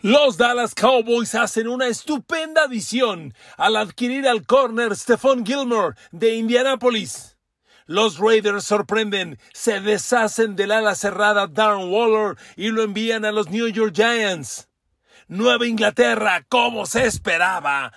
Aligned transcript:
Los 0.00 0.36
Dallas 0.36 0.76
Cowboys 0.76 1.34
hacen 1.34 1.66
una 1.66 1.88
estupenda 1.88 2.62
adición 2.62 3.34
al 3.56 3.76
adquirir 3.76 4.28
al 4.28 4.46
corner 4.46 4.94
Stephon 4.94 5.44
Gilmore 5.44 5.96
de 6.12 6.36
Indianapolis. 6.36 7.36
Los 7.86 8.18
Raiders 8.18 8.62
sorprenden, 8.62 9.40
se 9.52 9.80
deshacen 9.80 10.54
del 10.54 10.70
ala 10.70 10.94
cerrada 10.94 11.48
Darren 11.48 11.90
Waller 11.90 12.36
y 12.54 12.68
lo 12.68 12.82
envían 12.82 13.24
a 13.24 13.32
los 13.32 13.50
New 13.50 13.66
York 13.66 13.92
Giants. 13.92 14.68
Nueva 15.26 15.66
Inglaterra, 15.66 16.44
como 16.48 16.86
se 16.86 17.04
esperaba, 17.04 17.92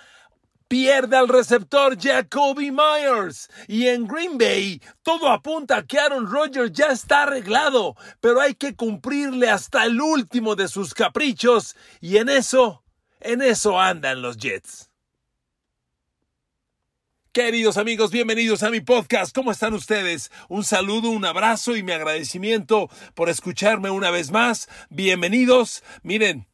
pierde 0.72 1.18
al 1.18 1.28
receptor 1.28 1.98
Jacoby 2.00 2.70
Myers. 2.70 3.50
Y 3.68 3.88
en 3.88 4.06
Green 4.06 4.38
Bay, 4.38 4.80
todo 5.02 5.28
apunta 5.28 5.76
a 5.76 5.86
que 5.86 5.98
Aaron 5.98 6.26
Rodgers 6.26 6.72
ya 6.72 6.86
está 6.86 7.24
arreglado, 7.24 7.94
pero 8.22 8.40
hay 8.40 8.54
que 8.54 8.74
cumplirle 8.74 9.50
hasta 9.50 9.84
el 9.84 10.00
último 10.00 10.56
de 10.56 10.68
sus 10.68 10.94
caprichos. 10.94 11.76
Y 12.00 12.16
en 12.16 12.30
eso, 12.30 12.82
en 13.20 13.42
eso 13.42 13.78
andan 13.78 14.22
los 14.22 14.38
Jets. 14.38 14.88
Queridos 17.32 17.76
amigos, 17.76 18.10
bienvenidos 18.10 18.62
a 18.62 18.70
mi 18.70 18.80
podcast. 18.80 19.34
¿Cómo 19.34 19.52
están 19.52 19.74
ustedes? 19.74 20.30
Un 20.48 20.64
saludo, 20.64 21.10
un 21.10 21.26
abrazo 21.26 21.76
y 21.76 21.82
mi 21.82 21.92
agradecimiento 21.92 22.88
por 23.14 23.28
escucharme 23.28 23.90
una 23.90 24.10
vez 24.10 24.30
más. 24.30 24.70
Bienvenidos. 24.88 25.82
Miren, 26.02 26.46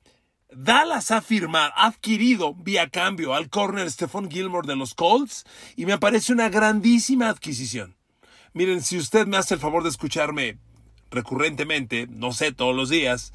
Dallas 0.50 1.10
ha 1.10 1.20
firmado, 1.20 1.72
ha 1.76 1.88
adquirido 1.88 2.54
vía 2.54 2.88
cambio 2.88 3.34
al 3.34 3.50
corner 3.50 3.90
Stephon 3.90 4.30
Gilmore 4.30 4.66
de 4.66 4.76
los 4.76 4.94
Colts 4.94 5.44
y 5.76 5.84
me 5.84 5.98
parece 5.98 6.32
una 6.32 6.48
grandísima 6.48 7.28
adquisición. 7.28 7.96
Miren, 8.54 8.82
si 8.82 8.96
usted 8.96 9.26
me 9.26 9.36
hace 9.36 9.54
el 9.54 9.60
favor 9.60 9.82
de 9.82 9.90
escucharme 9.90 10.58
recurrentemente, 11.10 12.06
no 12.08 12.32
sé, 12.32 12.52
todos 12.52 12.74
los 12.74 12.88
días, 12.88 13.32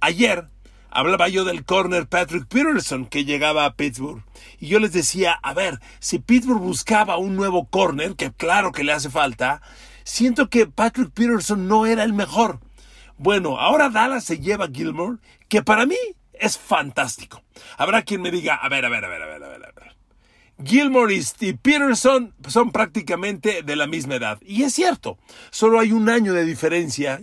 ayer 0.00 0.48
hablaba 0.90 1.28
yo 1.28 1.44
del 1.44 1.64
corner 1.64 2.08
Patrick 2.08 2.48
Peterson 2.48 3.06
que 3.06 3.24
llegaba 3.24 3.64
a 3.64 3.74
Pittsburgh 3.74 4.24
y 4.58 4.66
yo 4.66 4.80
les 4.80 4.92
decía, 4.92 5.38
a 5.44 5.54
ver, 5.54 5.78
si 6.00 6.18
Pittsburgh 6.18 6.60
buscaba 6.60 7.16
un 7.16 7.36
nuevo 7.36 7.68
corner, 7.68 8.16
que 8.16 8.32
claro 8.32 8.72
que 8.72 8.82
le 8.82 8.92
hace 8.92 9.08
falta, 9.08 9.62
siento 10.02 10.50
que 10.50 10.66
Patrick 10.66 11.12
Peterson 11.12 11.68
no 11.68 11.86
era 11.86 12.02
el 12.02 12.12
mejor. 12.12 12.58
Bueno, 13.18 13.60
ahora 13.60 13.88
Dallas 13.88 14.24
se 14.24 14.40
lleva 14.40 14.66
Gilmore, 14.66 15.18
que 15.48 15.62
para 15.62 15.86
mí 15.86 15.96
es 16.40 16.58
fantástico. 16.58 17.42
Habrá 17.76 18.02
quien 18.02 18.22
me 18.22 18.30
diga, 18.30 18.54
a 18.56 18.68
ver, 18.68 18.84
a 18.84 18.88
ver, 18.88 19.04
a 19.04 19.08
ver, 19.08 19.22
a 19.22 19.26
ver, 19.26 19.42
a 19.42 19.48
ver, 19.48 19.64
a 19.64 19.72
ver. 19.72 19.96
Gilmore 20.64 21.14
y 21.40 21.52
Peterson 21.52 22.34
son 22.48 22.72
prácticamente 22.72 23.62
de 23.62 23.76
la 23.76 23.86
misma 23.86 24.14
edad. 24.14 24.40
Y 24.42 24.62
es 24.62 24.72
cierto, 24.72 25.18
solo 25.50 25.78
hay 25.78 25.92
un 25.92 26.08
año 26.08 26.32
de 26.32 26.44
diferencia. 26.44 27.20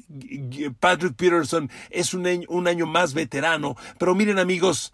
Patrick 0.79 1.15
Peterson 1.15 1.69
es 1.89 2.13
un 2.13 2.27
año, 2.27 2.47
un 2.49 2.67
año 2.67 2.85
más 2.85 3.15
veterano. 3.15 3.75
Pero 3.97 4.13
miren 4.13 4.37
amigos, 4.37 4.93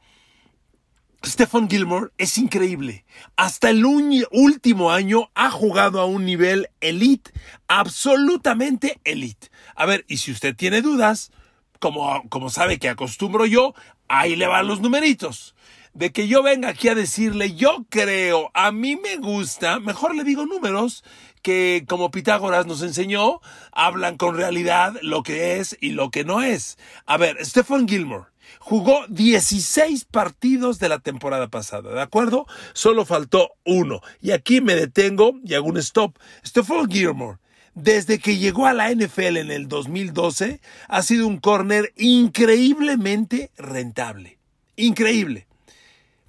Stephen 1.25 1.69
Gilmore 1.69 2.11
es 2.17 2.37
increíble. 2.37 3.05
Hasta 3.35 3.71
el 3.71 3.85
último 3.85 4.91
año 4.91 5.29
ha 5.35 5.51
jugado 5.51 5.99
a 5.99 6.05
un 6.05 6.23
nivel 6.23 6.69
elite, 6.79 7.31
absolutamente 7.67 9.01
elite. 9.03 9.49
A 9.75 9.85
ver, 9.85 10.05
y 10.07 10.17
si 10.17 10.31
usted 10.31 10.55
tiene 10.55 10.81
dudas, 10.81 11.31
como, 11.79 12.23
como 12.29 12.49
sabe 12.49 12.79
que 12.79 12.87
acostumbro 12.87 13.45
yo, 13.45 13.73
ahí 14.09 14.35
le 14.35 14.47
van 14.47 14.67
los 14.67 14.81
numeritos. 14.81 15.55
De 15.93 16.11
que 16.11 16.27
yo 16.27 16.43
venga 16.43 16.69
aquí 16.69 16.87
a 16.87 16.95
decirle, 16.95 17.55
yo 17.55 17.85
creo, 17.89 18.51
a 18.53 18.71
mí 18.71 18.95
me 18.95 19.17
gusta, 19.17 19.79
mejor 19.79 20.15
le 20.15 20.23
digo 20.23 20.45
números 20.45 21.03
que 21.41 21.85
como 21.87 22.11
Pitágoras 22.11 22.67
nos 22.67 22.81
enseñó, 22.81 23.39
hablan 23.71 24.17
con 24.17 24.35
realidad 24.35 24.95
lo 25.01 25.23
que 25.23 25.57
es 25.57 25.77
y 25.79 25.91
lo 25.91 26.11
que 26.11 26.23
no 26.23 26.41
es. 26.41 26.77
A 27.05 27.17
ver, 27.17 27.43
Stephen 27.45 27.87
Gilmore 27.87 28.25
jugó 28.59 29.05
16 29.07 30.05
partidos 30.05 30.79
de 30.79 30.89
la 30.89 30.99
temporada 30.99 31.47
pasada, 31.47 31.93
¿de 31.93 32.01
acuerdo? 32.01 32.45
Solo 32.73 33.05
faltó 33.05 33.51
uno. 33.65 34.01
Y 34.21 34.31
aquí 34.31 34.61
me 34.61 34.75
detengo 34.75 35.33
y 35.43 35.53
hago 35.53 35.67
un 35.67 35.77
stop. 35.77 36.17
Stephen 36.45 36.89
Gilmore 36.89 37.39
desde 37.81 38.19
que 38.19 38.37
llegó 38.37 38.67
a 38.67 38.73
la 38.73 38.91
NFL 38.93 39.37
en 39.37 39.51
el 39.51 39.67
2012, 39.67 40.61
ha 40.87 41.01
sido 41.01 41.27
un 41.27 41.37
corner 41.37 41.93
increíblemente 41.97 43.51
rentable. 43.57 44.37
Increíble. 44.75 45.47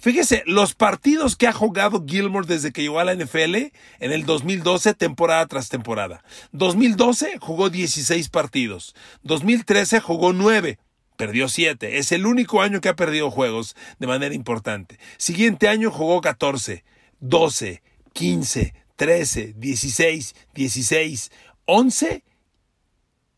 Fíjese, 0.01 0.41
los 0.47 0.73
partidos 0.73 1.35
que 1.35 1.45
ha 1.45 1.53
jugado 1.53 2.03
Gilmore 2.07 2.47
desde 2.47 2.71
que 2.71 2.81
llegó 2.81 2.99
a 2.99 3.05
la 3.05 3.13
NFL 3.13 3.55
en 3.99 4.11
el 4.11 4.25
2012, 4.25 4.95
temporada 4.95 5.45
tras 5.45 5.69
temporada. 5.69 6.23
2012 6.53 7.37
jugó 7.39 7.69
16 7.69 8.29
partidos. 8.29 8.95
2013 9.21 9.99
jugó 9.99 10.33
9. 10.33 10.79
Perdió 11.17 11.47
7. 11.47 11.99
Es 11.99 12.11
el 12.11 12.25
único 12.25 12.63
año 12.63 12.81
que 12.81 12.89
ha 12.89 12.95
perdido 12.95 13.29
juegos 13.29 13.75
de 13.99 14.07
manera 14.07 14.33
importante. 14.33 14.97
Siguiente 15.17 15.67
año 15.67 15.91
jugó 15.91 16.19
14, 16.19 16.83
12, 17.19 17.83
15, 18.13 18.73
13, 19.01 19.55
16, 19.57 20.35
16, 20.53 21.31
11 21.65 22.23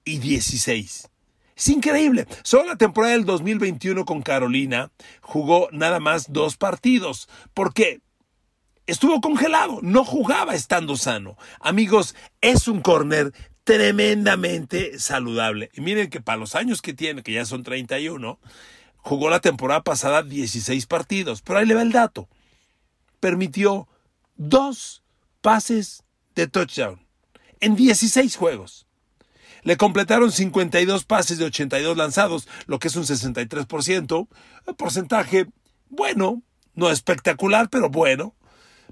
y 0.03 0.17
16. 0.17 1.09
Es 1.55 1.69
increíble. 1.69 2.27
Solo 2.43 2.65
la 2.65 2.75
temporada 2.75 3.13
del 3.13 3.23
2021 3.23 4.03
con 4.03 4.23
Carolina 4.23 4.91
jugó 5.21 5.69
nada 5.71 6.01
más 6.01 6.33
dos 6.33 6.57
partidos. 6.57 7.29
porque 7.53 8.01
Estuvo 8.87 9.21
congelado, 9.21 9.79
no 9.81 10.03
jugaba 10.03 10.53
estando 10.53 10.97
sano. 10.97 11.37
Amigos, 11.61 12.13
es 12.41 12.67
un 12.67 12.81
corner 12.81 13.31
tremendamente 13.63 14.99
saludable. 14.99 15.69
Y 15.75 15.79
miren 15.79 16.09
que 16.09 16.19
para 16.19 16.39
los 16.39 16.55
años 16.55 16.81
que 16.81 16.93
tiene, 16.93 17.23
que 17.23 17.31
ya 17.31 17.45
son 17.45 17.63
31, 17.63 18.37
jugó 18.97 19.29
la 19.29 19.39
temporada 19.39 19.81
pasada 19.81 20.23
16 20.23 20.85
partidos. 20.87 21.41
Pero 21.41 21.59
ahí 21.59 21.65
le 21.65 21.75
va 21.75 21.83
el 21.83 21.93
dato. 21.93 22.27
Permitió 23.21 23.87
dos 24.35 25.02
pases 25.43 26.03
de 26.35 26.47
touchdown 26.47 27.05
en 27.59 27.75
16 27.75 28.37
juegos. 28.37 28.87
Le 29.63 29.77
completaron 29.77 30.31
52 30.31 31.03
pases 31.03 31.37
de 31.37 31.45
82 31.45 31.97
lanzados, 31.97 32.47
lo 32.65 32.79
que 32.79 32.87
es 32.87 32.95
un 32.95 33.03
63%, 33.03 34.27
un 34.67 34.75
porcentaje 34.75 35.47
bueno, 35.89 36.41
no 36.73 36.89
espectacular, 36.89 37.69
pero 37.69 37.89
bueno. 37.89 38.35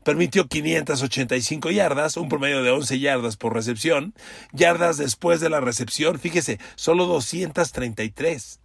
Permitió 0.04 0.48
585 0.48 1.72
yardas, 1.72 2.18
un 2.18 2.28
promedio 2.28 2.64
de 2.64 2.72
11 2.72 3.00
yardas 3.00 3.38
por 3.38 3.54
recepción. 3.54 4.14
Yardas 4.52 4.98
después 4.98 5.40
de 5.40 5.50
la 5.50 5.62
recepción, 5.62 6.20
fíjese, 6.20 6.60
solo 6.76 7.06
233. 7.06 8.60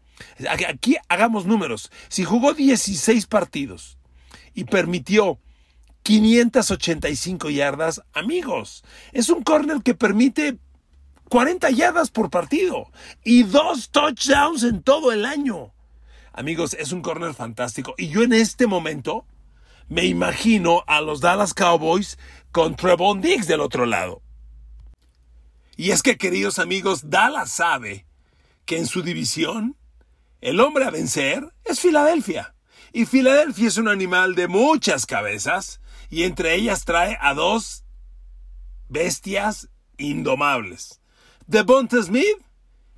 Aquí 0.69 0.97
hagamos 1.09 1.47
números. 1.47 1.93
Si 2.09 2.25
jugó 2.25 2.53
16 2.53 3.27
partidos 3.27 3.99
y 4.55 4.65
permitió 4.65 5.39
585 6.07 7.51
yardas, 7.51 8.01
amigos. 8.13 8.85
Es 9.11 9.29
un 9.29 9.43
corner 9.43 9.83
que 9.83 9.93
permite 9.93 10.57
40 11.31 11.69
yardas 11.71 12.11
por 12.11 12.31
partido 12.31 12.93
y 13.25 13.43
dos 13.43 13.91
touchdowns 13.91 14.63
en 14.63 14.85
todo 14.85 15.11
el 15.11 15.25
año. 15.25 15.75
Amigos, 16.33 16.75
es 16.75 16.93
un 16.93 17.03
corner 17.03 17.35
fantástico. 17.35 17.97
Y 17.99 18.07
yo 18.07 18.23
en 18.23 18.35
este 18.35 18.69
momento 18.69 19.27
me 19.89 20.05
imagino 20.05 20.85
a 20.87 21.01
los 21.01 21.21
Dallas 21.21 21.55
Cowboys 21.55 22.19
con 22.53 22.77
Trevon 22.77 23.21
Diggs 23.21 23.49
del 23.49 23.59
otro 23.59 23.85
lado. 23.85 24.23
Y 25.77 25.91
es 25.91 26.05
que, 26.05 26.17
queridos 26.17 26.61
amigos, 26.61 27.11
Dallas 27.11 27.51
sabe 27.51 28.07
que 28.65 28.79
en 28.79 28.87
su 28.87 29.03
división 29.03 29.77
el 30.41 30.61
hombre 30.61 30.85
a 30.85 30.91
vencer 30.91 31.53
es 31.65 31.81
Filadelfia. 31.81 32.55
Y 32.93 33.07
Filadelfia 33.07 33.67
es 33.67 33.77
un 33.77 33.89
animal 33.89 34.37
de 34.37 34.47
muchas 34.47 35.05
cabezas 35.05 35.81
y 36.11 36.25
entre 36.25 36.55
ellas 36.55 36.85
trae 36.85 37.17
a 37.21 37.35
dos 37.35 37.85
bestias 38.89 39.69
indomables. 39.99 41.01
Devonta 41.47 42.03
Smith 42.03 42.47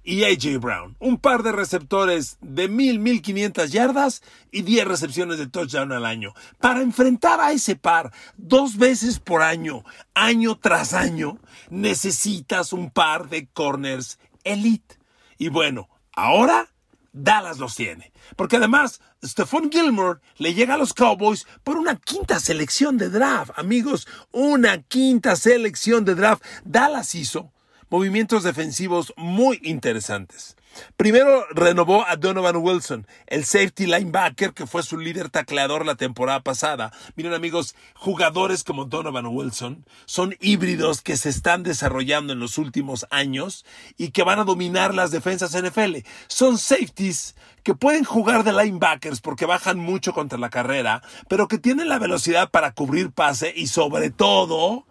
y 0.09 0.25
AJ 0.25 0.59
Brown. 0.59 0.97
Un 1.01 1.19
par 1.19 1.43
de 1.43 1.53
receptores 1.53 2.39
de 2.41 2.67
mil, 2.69 2.99
mil 2.99 3.21
quinientas 3.21 3.73
yardas 3.73 4.23
y 4.51 4.63
diez 4.63 4.87
recepciones 4.87 5.39
de 5.39 5.49
touchdown 5.49 5.93
al 5.93 6.07
año. 6.07 6.33
Para 6.59 6.81
enfrentar 6.81 7.41
a 7.41 7.53
ese 7.53 7.77
par 7.77 8.11
dos 8.39 8.79
veces 8.79 9.21
por 9.21 9.43
año, 9.43 9.85
año 10.15 10.59
tras 10.59 10.95
año, 10.95 11.39
necesitas 11.69 12.73
un 12.73 12.91
par 12.91 13.29
de 13.29 13.49
corners 13.49 14.19
elite. 14.45 14.97
Y 15.37 15.49
bueno, 15.49 15.91
ahora 16.15 16.71
Dallas 17.13 17.59
los 17.59 17.75
tiene. 17.75 18.13
Porque 18.37 18.57
además, 18.57 19.01
Stephon 19.25 19.71
Gilmore 19.71 20.21
le 20.37 20.55
llega 20.55 20.75
a 20.75 20.79
los 20.79 20.95
Cowboys 20.95 21.47
por 21.65 21.77
una 21.77 21.97
quinta 21.97 22.41
selección 22.41 22.99
de 22.99 23.11
draft. 23.11 23.53
Amigos, 23.57 24.07
una 24.31 24.83
quinta 24.83 25.37
selección 25.37 26.05
de 26.05 26.15
draft. 26.15 26.45
Dallas 26.65 27.15
hizo 27.15 27.53
movimientos 27.91 28.43
defensivos 28.43 29.13
muy 29.17 29.61
interesantes. 29.63 30.57
Primero 30.97 31.47
renovó 31.51 32.05
a 32.07 32.17
Donovan 32.17 32.57
Wilson, 32.57 33.07
el 33.27 33.45
safety 33.45 33.87
linebacker 33.87 34.53
que 34.53 34.67
fue 34.67 34.83
su 34.83 34.99
líder 34.99 35.31
tacleador 35.31 35.85
la 35.85 35.97
temporada 35.97 36.41
pasada. 36.41 36.93
Miren 37.17 37.35
amigos, 37.35 37.75
jugadores 37.95 38.65
como 38.65 38.85
Donovan 38.85 39.27
Wilson 39.27 39.85
son 40.07 40.37
híbridos 40.41 41.01
que 41.01 41.17
se 41.17 41.31
están 41.31 41.63
desarrollando 41.63 42.33
en 42.33 42.41
los 42.41 42.59
últimos 42.59 43.07
años 43.11 43.65
y 43.97 44.11
que 44.11 44.23
van 44.23 44.39
a 44.39 44.45
dominar 44.45 44.95
las 44.95 45.11
defensas 45.11 45.61
NFL. 45.61 45.99
Son 46.27 46.59
safeties 46.59 47.35
que 47.63 47.75
pueden 47.75 48.05
jugar 48.05 48.45
de 48.45 48.53
linebackers 48.53 49.21
porque 49.21 49.47
bajan 49.47 49.79
mucho 49.79 50.13
contra 50.13 50.39
la 50.39 50.51
carrera, 50.51 51.03
pero 51.29 51.49
que 51.49 51.59
tienen 51.59 51.89
la 51.89 51.99
velocidad 51.99 52.51
para 52.51 52.73
cubrir 52.73 53.11
pase 53.11 53.53
y 53.55 53.67
sobre 53.67 54.11
todo 54.11 54.87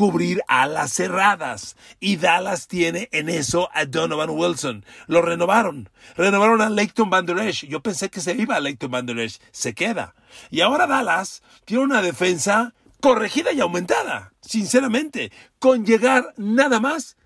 cubrir 0.00 0.40
alas 0.48 0.94
cerradas. 0.94 1.76
Y 2.00 2.16
Dallas 2.16 2.68
tiene 2.68 3.10
en 3.12 3.28
eso 3.28 3.68
a 3.74 3.84
Donovan 3.84 4.30
Wilson. 4.30 4.86
Lo 5.08 5.20
renovaron. 5.20 5.90
Renovaron 6.16 6.62
a 6.62 6.70
Leighton 6.70 7.10
Van 7.10 7.26
Der 7.26 7.38
Esch. 7.40 7.66
Yo 7.66 7.82
pensé 7.82 8.08
que 8.08 8.22
se 8.22 8.32
iba 8.32 8.56
a 8.56 8.60
Leighton 8.60 8.90
Van 8.90 9.04
Der 9.04 9.18
Esch. 9.18 9.42
Se 9.52 9.74
queda. 9.74 10.14
Y 10.50 10.62
ahora 10.62 10.86
Dallas 10.86 11.42
tiene 11.66 11.84
una 11.84 12.00
defensa 12.00 12.72
corregida 13.02 13.52
y 13.52 13.60
aumentada. 13.60 14.32
Sinceramente. 14.40 15.32
Con 15.58 15.84
llegar 15.84 16.32
nada 16.38 16.80
más 16.80 17.18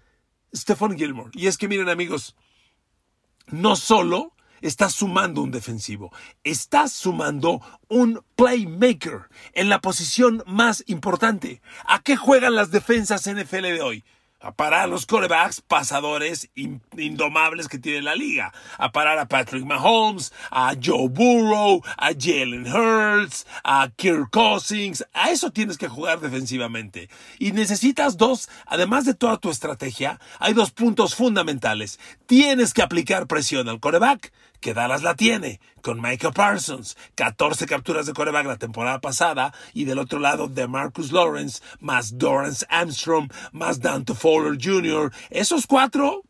Stephon 0.53 0.99
Gilmore. 0.99 1.31
Y 1.33 1.47
es 1.47 1.57
que 1.57 1.69
miren 1.69 1.89
amigos, 1.89 2.35
no 3.47 3.77
solo 3.77 4.34
estás 4.67 4.95
sumando 4.95 5.43
un 5.43 5.51
defensivo, 5.51 6.11
estás 6.43 6.93
sumando 6.93 7.61
un 7.89 8.23
playmaker 8.35 9.29
en 9.53 9.69
la 9.69 9.81
posición 9.81 10.43
más 10.47 10.83
importante. 10.87 11.61
¿A 11.87 12.03
qué 12.03 12.17
juegan 12.17 12.55
las 12.55 12.71
defensas 12.71 13.31
NFL 13.31 13.63
de 13.63 13.83
hoy? 13.83 14.05
a 14.45 14.53
parar 14.53 14.83
a 14.83 14.87
los 14.87 15.07
corebacks 15.07 15.63
pasadores 15.63 16.51
indomables 16.55 17.67
que 17.67 17.79
tiene 17.79 18.03
la 18.03 18.15
liga, 18.15 18.53
a 18.77 18.93
parar 18.93 19.19
a 19.19 19.27
Patrick 19.27 19.65
Mahomes, 19.65 20.35
a 20.51 20.75
Joe 20.75 21.09
Burrow, 21.09 21.81
a 21.97 22.09
Jalen 22.09 22.67
Hurts, 22.67 23.47
a 23.65 23.89
Kirk 23.97 24.29
Cousins, 24.31 25.03
a 25.15 25.31
eso 25.31 25.51
tienes 25.51 25.79
que 25.79 25.89
jugar 25.89 26.21
defensivamente. 26.21 27.09
Y 27.39 27.53
necesitas 27.53 28.19
dos, 28.19 28.51
además 28.67 29.07
de 29.07 29.15
toda 29.15 29.39
tu 29.39 29.49
estrategia, 29.49 30.21
hay 30.39 30.53
dos 30.53 30.73
puntos 30.73 31.15
fundamentales. 31.15 31.99
Tienes 32.27 32.75
que 32.75 32.83
aplicar 32.83 33.27
presión 33.27 33.71
al 33.71 33.81
coreback 33.81 34.31
que 34.65 34.73
Dallas 34.73 35.03
la 35.03 35.15
tiene, 35.15 35.61
con 35.83 36.01
Michael 36.01 36.33
Parsons, 36.33 36.97
14 37.17 37.67
capturas 37.67 38.07
de 38.07 38.15
coreback 38.15 38.47
la 38.47 38.57
temporada 38.57 38.99
pasada, 38.99 39.53
y 39.75 39.85
del 39.85 39.99
otro 39.99 40.19
lado 40.19 40.49
de 40.49 40.67
Marcus 40.67 41.13
Lawrence, 41.13 41.61
más 41.81 42.17
Dorrance 42.17 42.65
Armstrong, 42.71 43.31
más 43.53 43.81
Dante 43.81 44.15
Fowler 44.15 44.59
Jr. 44.59 45.13
Esos 45.29 45.67
cuatro, 45.67 46.23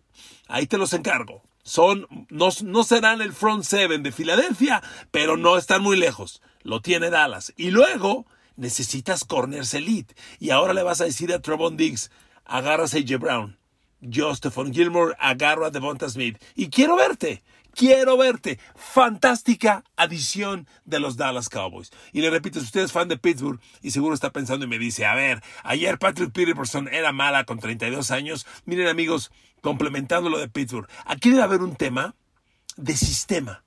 ahí 0.49 0.67
te 0.67 0.79
los 0.79 0.93
encargo. 0.95 1.45
Son, 1.63 2.09
no, 2.29 2.49
no 2.65 2.83
serán 2.83 3.23
el 3.23 3.33
front 3.33 3.63
seven 3.63 4.03
de 4.03 4.11
Filadelfia, 4.11 4.83
pero 5.13 5.37
no 5.37 5.57
están 5.57 5.81
muy 5.81 5.97
lejos. 5.97 6.43
Lo 6.65 6.81
tiene 6.81 7.11
Dallas. 7.11 7.53
Y 7.57 7.71
luego 7.71 8.27
necesitas 8.57 9.23
corners 9.23 9.75
elite. 9.75 10.13
Y 10.41 10.51
ahora 10.51 10.75
le 10.75 10.83
vas 10.83 11.01
a 11.01 11.05
decir 11.05 11.33
a 11.33 11.39
Trevon 11.39 11.77
Diggs, 11.77 12.11
agarras 12.45 12.95
a 12.95 12.97
AJ 12.97 13.17
Brown. 13.21 13.57
Yo, 14.01 14.35
Stephon 14.35 14.75
Gilmore, 14.75 15.15
agarro 15.21 15.65
a 15.67 15.71
Devonta 15.71 16.09
Smith. 16.09 16.37
Y 16.57 16.69
quiero 16.69 16.97
verte. 16.97 17.45
Quiero 17.75 18.17
verte. 18.17 18.61
Fantástica 18.77 19.83
adición 19.97 20.69
de 20.85 21.01
los 21.01 21.17
Dallas 21.17 21.49
Cowboys. 21.49 21.91
Y 22.13 22.21
le 22.21 22.31
repito, 22.31 22.61
si 22.61 22.67
usted 22.67 22.83
es 22.83 22.93
fan 22.93 23.09
de 23.09 23.19
Pittsburgh 23.19 23.61
y 23.83 23.91
seguro 23.91 24.15
está 24.15 24.31
pensando 24.31 24.65
y 24.65 24.69
me 24.69 24.79
dice, 24.79 25.07
a 25.07 25.15
ver, 25.15 25.43
ayer 25.65 25.99
Patrick 25.99 26.31
Peterson 26.31 26.89
era 26.89 27.11
mala 27.13 27.45
con 27.45 27.59
32 27.59 28.13
años. 28.13 28.47
Miren 28.65 28.87
amigos, 28.87 29.33
complementando 29.61 30.31
lo 30.31 30.39
de 30.39 30.49
Pittsburgh, 30.49 30.89
aquí 31.05 31.31
debe 31.31 31.43
haber 31.43 31.63
un 31.63 31.75
tema 31.75 32.15
de 32.77 32.97
sistema. 32.97 33.65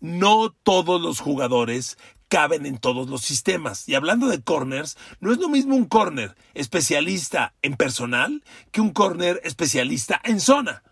No 0.00 0.54
todos 0.62 0.98
los 1.00 1.20
jugadores 1.20 1.98
caben 2.28 2.64
en 2.64 2.78
todos 2.78 3.10
los 3.10 3.20
sistemas. 3.20 3.86
Y 3.88 3.94
hablando 3.94 4.28
de 4.28 4.42
corners, 4.42 4.96
no 5.20 5.32
es 5.32 5.38
lo 5.38 5.50
mismo 5.50 5.76
un 5.76 5.84
corner 5.84 6.34
especialista 6.54 7.52
en 7.60 7.76
personal 7.76 8.42
que 8.70 8.80
un 8.80 8.90
corner 8.90 9.38
especialista 9.44 10.18
en 10.24 10.40
zona 10.40 10.82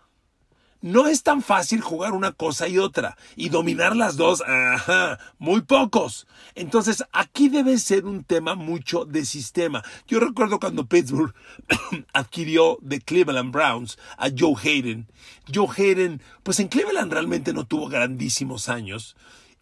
no 0.81 1.07
es 1.07 1.23
tan 1.23 1.41
fácil 1.41 1.81
jugar 1.81 2.13
una 2.13 2.31
cosa 2.31 2.67
y 2.67 2.77
otra 2.77 3.17
y 3.35 3.49
dominar 3.49 3.95
las 3.95 4.15
dos, 4.15 4.41
ajá, 4.41 5.19
muy 5.37 5.61
pocos. 5.61 6.27
Entonces 6.55 7.03
aquí 7.11 7.49
debe 7.49 7.77
ser 7.77 8.05
un 8.05 8.23
tema 8.23 8.55
mucho 8.55 9.05
de 9.05 9.25
sistema. 9.25 9.83
Yo 10.07 10.19
recuerdo 10.19 10.59
cuando 10.59 10.85
Pittsburgh 10.85 11.33
adquirió 12.13 12.77
de 12.81 13.01
Cleveland 13.01 13.51
Browns 13.51 13.97
a 14.17 14.29
Joe 14.35 14.55
Hayden. 14.61 15.07
Joe 15.53 15.67
Hayden, 15.75 16.21
pues 16.43 16.59
en 16.59 16.67
Cleveland 16.67 17.11
realmente 17.11 17.53
no 17.53 17.65
tuvo 17.65 17.89
grandísimos 17.89 18.69
años. 18.69 19.15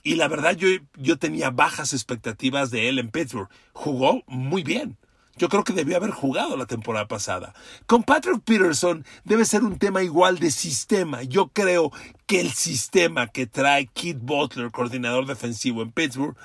Y 0.04 0.16
la 0.16 0.28
verdad 0.28 0.56
yo, 0.56 0.68
yo 0.96 1.18
tenía 1.18 1.50
bajas 1.50 1.94
expectativas 1.94 2.72
de 2.72 2.90
él 2.90 3.00
en 3.00 3.10
Pittsburgh. 3.10 3.50
Jugó 3.74 4.24
muy 4.28 4.64
bien. 4.64 4.98
Yo 5.38 5.50
creo 5.50 5.64
que 5.64 5.74
debió 5.74 5.98
haber 5.98 6.12
jugado 6.12 6.58
la 6.58 6.66
temporada 6.66 7.08
pasada. 7.08 7.54
Con 7.86 8.04
Patrick 8.04 8.42
Peterson 8.44 9.06
debe 9.24 9.46
ser 9.46 9.64
un 9.64 9.78
tema 9.78 10.02
igual 10.02 10.40
de 10.40 10.52
sistema. 10.52 11.24
Yo 11.24 11.50
creo 11.50 11.92
que 12.26 12.42
el 12.42 12.52
sistema 12.52 13.28
que 13.28 13.46
trae 13.46 13.88
Keith 13.88 14.20
Butler, 14.20 14.72
coordinador 14.72 15.28
defensivo 15.28 15.82
en 15.82 15.92
Pittsburgh, 15.92 16.36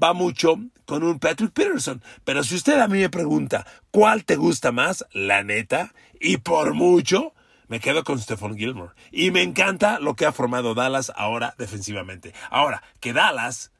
va 0.00 0.12
mucho 0.12 0.56
con 0.84 1.02
un 1.02 1.18
Patrick 1.18 1.52
Peterson. 1.52 2.02
Pero 2.24 2.44
si 2.44 2.54
usted 2.54 2.78
a 2.78 2.88
mí 2.88 2.98
me 2.98 3.10
pregunta, 3.10 3.66
¿cuál 3.90 4.24
te 4.24 4.36
gusta 4.36 4.70
más? 4.70 5.04
La 5.12 5.42
neta, 5.42 5.92
y 6.20 6.36
por 6.36 6.74
mucho, 6.74 7.32
me 7.68 7.80
quedo 7.80 8.04
con 8.04 8.20
Stephon 8.20 8.56
Gilmore. 8.56 8.92
Y 9.10 9.30
me 9.30 9.42
encanta 9.42 9.98
lo 9.98 10.14
que 10.14 10.26
ha 10.26 10.32
formado 10.32 10.74
Dallas 10.74 11.12
ahora 11.16 11.54
defensivamente. 11.58 12.32
Ahora, 12.50 12.82
que 13.00 13.12
Dallas 13.12 13.72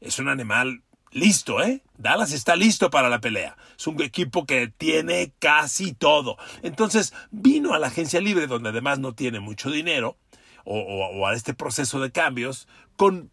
es 0.00 0.18
un 0.18 0.28
animal 0.28 0.82
listo, 1.12 1.62
¿eh? 1.62 1.82
Dallas 1.98 2.32
está 2.32 2.56
listo 2.56 2.90
para 2.90 3.08
la 3.08 3.20
pelea. 3.20 3.56
Es 3.78 3.86
un 3.86 4.00
equipo 4.02 4.46
que 4.46 4.68
tiene 4.68 5.32
casi 5.38 5.92
todo. 5.92 6.36
Entonces 6.62 7.12
vino 7.30 7.74
a 7.74 7.78
la 7.78 7.88
agencia 7.88 8.20
libre, 8.20 8.46
donde 8.46 8.70
además 8.70 8.98
no 8.98 9.14
tiene 9.14 9.40
mucho 9.40 9.70
dinero, 9.70 10.16
o, 10.64 11.26
a 11.26 11.34
este 11.34 11.54
proceso 11.54 12.00
de 12.00 12.12
cambios, 12.12 12.68
con 12.96 13.30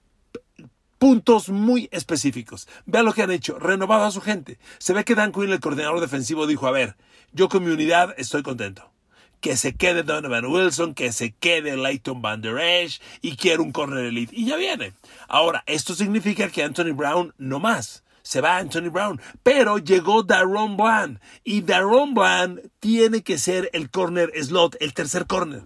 puntos 0.98 1.50
muy 1.50 1.90
específicos. 1.92 2.68
Vean 2.86 3.06
lo 3.06 3.14
que 3.14 3.22
han 3.22 3.32
hecho, 3.32 3.60
renovado 3.60 4.06
a 4.06 4.12
su 4.12 4.22
gente. 4.22 4.58
Se 4.80 4.94
ve 4.94 5.04
que 5.04 5.16
Dan 5.16 5.32
Quinn, 5.32 5.52
el 5.52 5.60
coordinador 5.60 6.00
defensivo, 6.00 6.48
dijo, 6.48 6.68
a 6.68 6.72
ver, 6.72 6.96
yo 7.34 7.50
con 7.50 7.64
mi 7.64 7.72
unidad 7.72 8.16
estoy 8.18 8.42
contento 8.44 8.92
que 9.40 9.58
se 9.58 9.76
quede 9.76 10.04
Donovan 10.04 10.46
Wilson, 10.46 10.94
que 10.94 11.12
se 11.12 11.32
quede 11.32 11.78
Leighton 11.78 12.22
Van 12.22 12.42
Der 12.42 12.58
Esch 12.58 13.02
y 13.22 13.36
quiere 13.36 13.62
un 13.62 13.72
corner 13.72 14.06
elite. 14.06 14.36
Y 14.36 14.46
ya 14.46 14.56
viene. 14.56 14.94
Ahora, 15.28 15.64
esto 15.66 15.96
significa 15.96 16.50
que 16.50 16.64
Anthony 16.64 16.94
Brown 16.94 17.34
no 17.38 17.60
más. 17.60 18.04
Se 18.24 18.42
va 18.42 18.58
Anthony 18.58 18.90
Brown. 18.90 19.22
Pero 19.42 19.78
llegó 19.78 20.24
Daron 20.24 20.76
Bland. 20.76 21.20
Y 21.44 21.62
Daron 21.62 22.14
Bland 22.14 22.72
tiene 22.80 23.22
que 23.22 23.38
ser 23.38 23.70
el 23.74 23.90
corner 23.90 24.32
slot, 24.36 24.76
el 24.82 24.94
tercer 24.94 25.28
corner. 25.28 25.64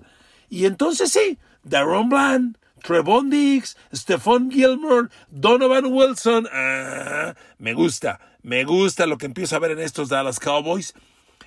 Y 0.50 0.66
entonces 0.66 1.12
sí, 1.12 1.40
Daron 1.64 2.10
Bland, 2.10 2.58
Trevon 2.84 3.30
Diggs, 3.30 3.78
Stephon 3.94 4.52
Gilmore, 4.52 5.10
Donovan 5.30 5.86
Wilson. 5.86 6.48
Ah, 6.52 7.34
me 7.58 7.74
gusta. 7.74 8.20
Me 8.44 8.64
gusta 8.64 9.06
lo 9.06 9.18
que 9.18 9.28
empiezo 9.28 9.56
a 9.56 9.60
ver 9.60 9.72
en 9.72 9.80
estos 9.80 10.10
Dallas 10.10 10.40
Cowboys. 10.40 10.94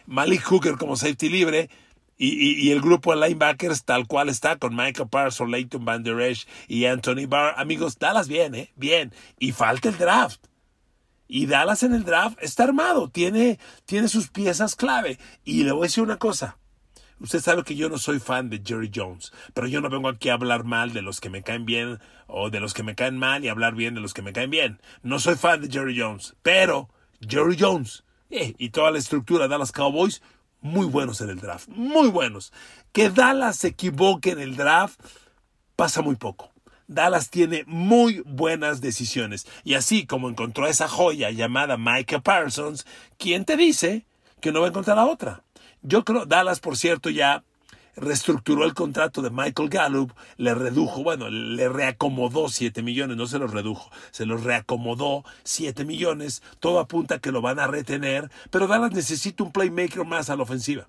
Malik 0.07 0.43
Hooker 0.43 0.77
como 0.77 0.97
safety 0.97 1.29
libre. 1.29 1.71
Y, 2.17 2.71
el 2.71 2.81
grupo 2.81 3.15
de 3.15 3.27
linebackers 3.27 3.85
tal 3.85 4.07
cual 4.07 4.29
está 4.29 4.57
con 4.57 4.77
Michael 4.77 5.09
Parsons, 5.09 5.51
Leighton 5.51 5.85
Van 5.85 6.03
Der 6.05 6.21
Esch 6.21 6.47
y 6.69 6.85
Anthony 6.87 7.27
Barr. 7.27 7.55
Amigos, 7.57 7.99
Dallas 7.99 8.29
bien, 8.29 8.55
¿eh? 8.55 8.73
Bien. 8.77 9.13
Y 9.39 9.53
falta 9.53 9.89
el 9.89 9.99
draft. 9.99 10.47
Y 11.27 11.47
Dallas 11.47 11.83
en 11.83 11.95
el 11.95 12.05
draft 12.05 12.39
está 12.41 12.65
armado, 12.65 13.09
tiene, 13.09 13.59
tiene 13.87 14.09
sus 14.09 14.29
piezas 14.29 14.77
clave. 14.77 15.19
Y 15.45 15.65
le 15.65 15.73
voy 15.73 15.87
a 15.87 15.89
decir 15.89 16.05
una 16.05 16.19
cosa. 16.19 16.59
Usted 17.21 17.41
sabe 17.41 17.63
que 17.63 17.77
yo 17.77 17.89
no 17.89 17.99
soy 17.99 18.19
fan 18.19 18.51
de 18.51 18.61
Jerry 18.65 18.91
Jones, 18.95 19.33
pero 19.55 19.67
yo 19.67 19.81
no 19.81 19.89
vengo 19.89 20.09
aquí 20.09 20.29
a 20.29 20.35
hablar 20.35 20.65
mal 20.65 20.93
de 20.93 21.01
los 21.01 21.21
que 21.21 21.31
me 21.31 21.43
caen 21.43 21.65
bien 21.65 22.01
o 22.27 22.51
de 22.51 22.61
los 22.61 22.75
que 22.75 22.83
me 22.83 22.95
caen 22.95 23.19
mal 23.19 23.45
y 23.45 23.49
hablar 23.49 23.75
bien 23.75 23.95
de 23.95 24.01
los 24.01 24.15
que 24.15 24.23
me 24.23 24.33
caen 24.33 24.51
bien. 24.51 24.81
No 25.03 25.19
soy 25.19 25.37
fan 25.37 25.61
de 25.63 25.71
Jerry 25.71 25.99
Jones, 25.99 26.37
pero 26.43 26.91
Jerry 27.27 27.57
Jones 27.59 28.05
eh, 28.31 28.55
y 28.59 28.71
toda 28.71 28.91
la 28.91 28.99
estructura 28.99 29.45
de 29.45 29.49
Dallas 29.49 29.73
Cowboys 29.73 30.23
muy 30.65 30.87
buenos 30.87 31.21
en 31.21 31.29
el 31.29 31.39
draft, 31.41 31.69
muy 31.69 32.09
buenos. 32.09 32.53
Que 32.93 33.11
Dallas 33.11 33.57
se 33.57 33.69
equivoque 33.69 34.31
en 34.31 34.41
el 34.41 34.57
draft 34.57 34.99
pasa 35.77 36.01
muy 36.01 36.17
poco. 36.17 36.51
Dallas 36.87 37.29
tiene 37.29 37.65
muy 37.67 38.23
buenas 38.25 38.81
decisiones. 38.81 39.47
Y 39.63 39.75
así 39.75 40.07
como 40.07 40.31
encontró 40.31 40.67
esa 40.67 40.89
joya 40.89 41.31
llamada 41.31 41.77
Micah 41.77 42.21
Parsons, 42.21 42.87
¿quién 43.19 43.45
te 43.45 43.59
dice 43.59 44.07
que 44.41 44.53
no 44.53 44.61
va 44.61 44.67
a 44.67 44.71
encontrar 44.71 44.99
a 44.99 45.05
otra? 45.05 45.45
Yo 45.83 46.03
creo, 46.03 46.25
Dallas, 46.25 46.61
por 46.61 46.79
cierto, 46.79 47.11
ya 47.11 47.45
reestructuró 47.97 48.65
el 48.65 48.75
contrato 48.75 49.23
de 49.23 49.31
Michael 49.31 49.69
Gallup, 49.69 50.13
le 50.37 50.55
redujo, 50.55 51.03
bueno, 51.03 51.31
le 51.31 51.69
reacomodó 51.69 52.49
7 52.49 52.83
millones, 52.83 53.17
no 53.17 53.27
se 53.27 53.39
los 53.39 53.53
redujo, 53.53 53.91
se 54.11 54.27
los 54.27 54.45
reacomodó 54.45 55.25
7 55.45 55.85
millones, 55.85 56.43
todo 56.61 56.81
apunta 56.81 57.17
a 57.17 57.19
que 57.19 57.33
lo 57.33 57.41
van 57.41 57.59
a 57.59 57.67
retener, 57.67 58.31
pero 58.51 58.67
Dallas 58.67 58.93
necesita 58.93 59.45
un 59.45 59.53
playmaker 59.53 60.05
más 60.05 60.31
a 60.31 60.37
la 60.37 60.43
ofensiva. 60.43 60.89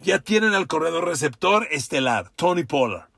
Ya 0.00 0.18
tienen 0.18 0.54
al 0.54 0.66
corredor 0.66 1.06
receptor 1.06 1.68
estelar, 1.70 2.30
Tony 2.34 2.64
Pollard. 2.64 3.08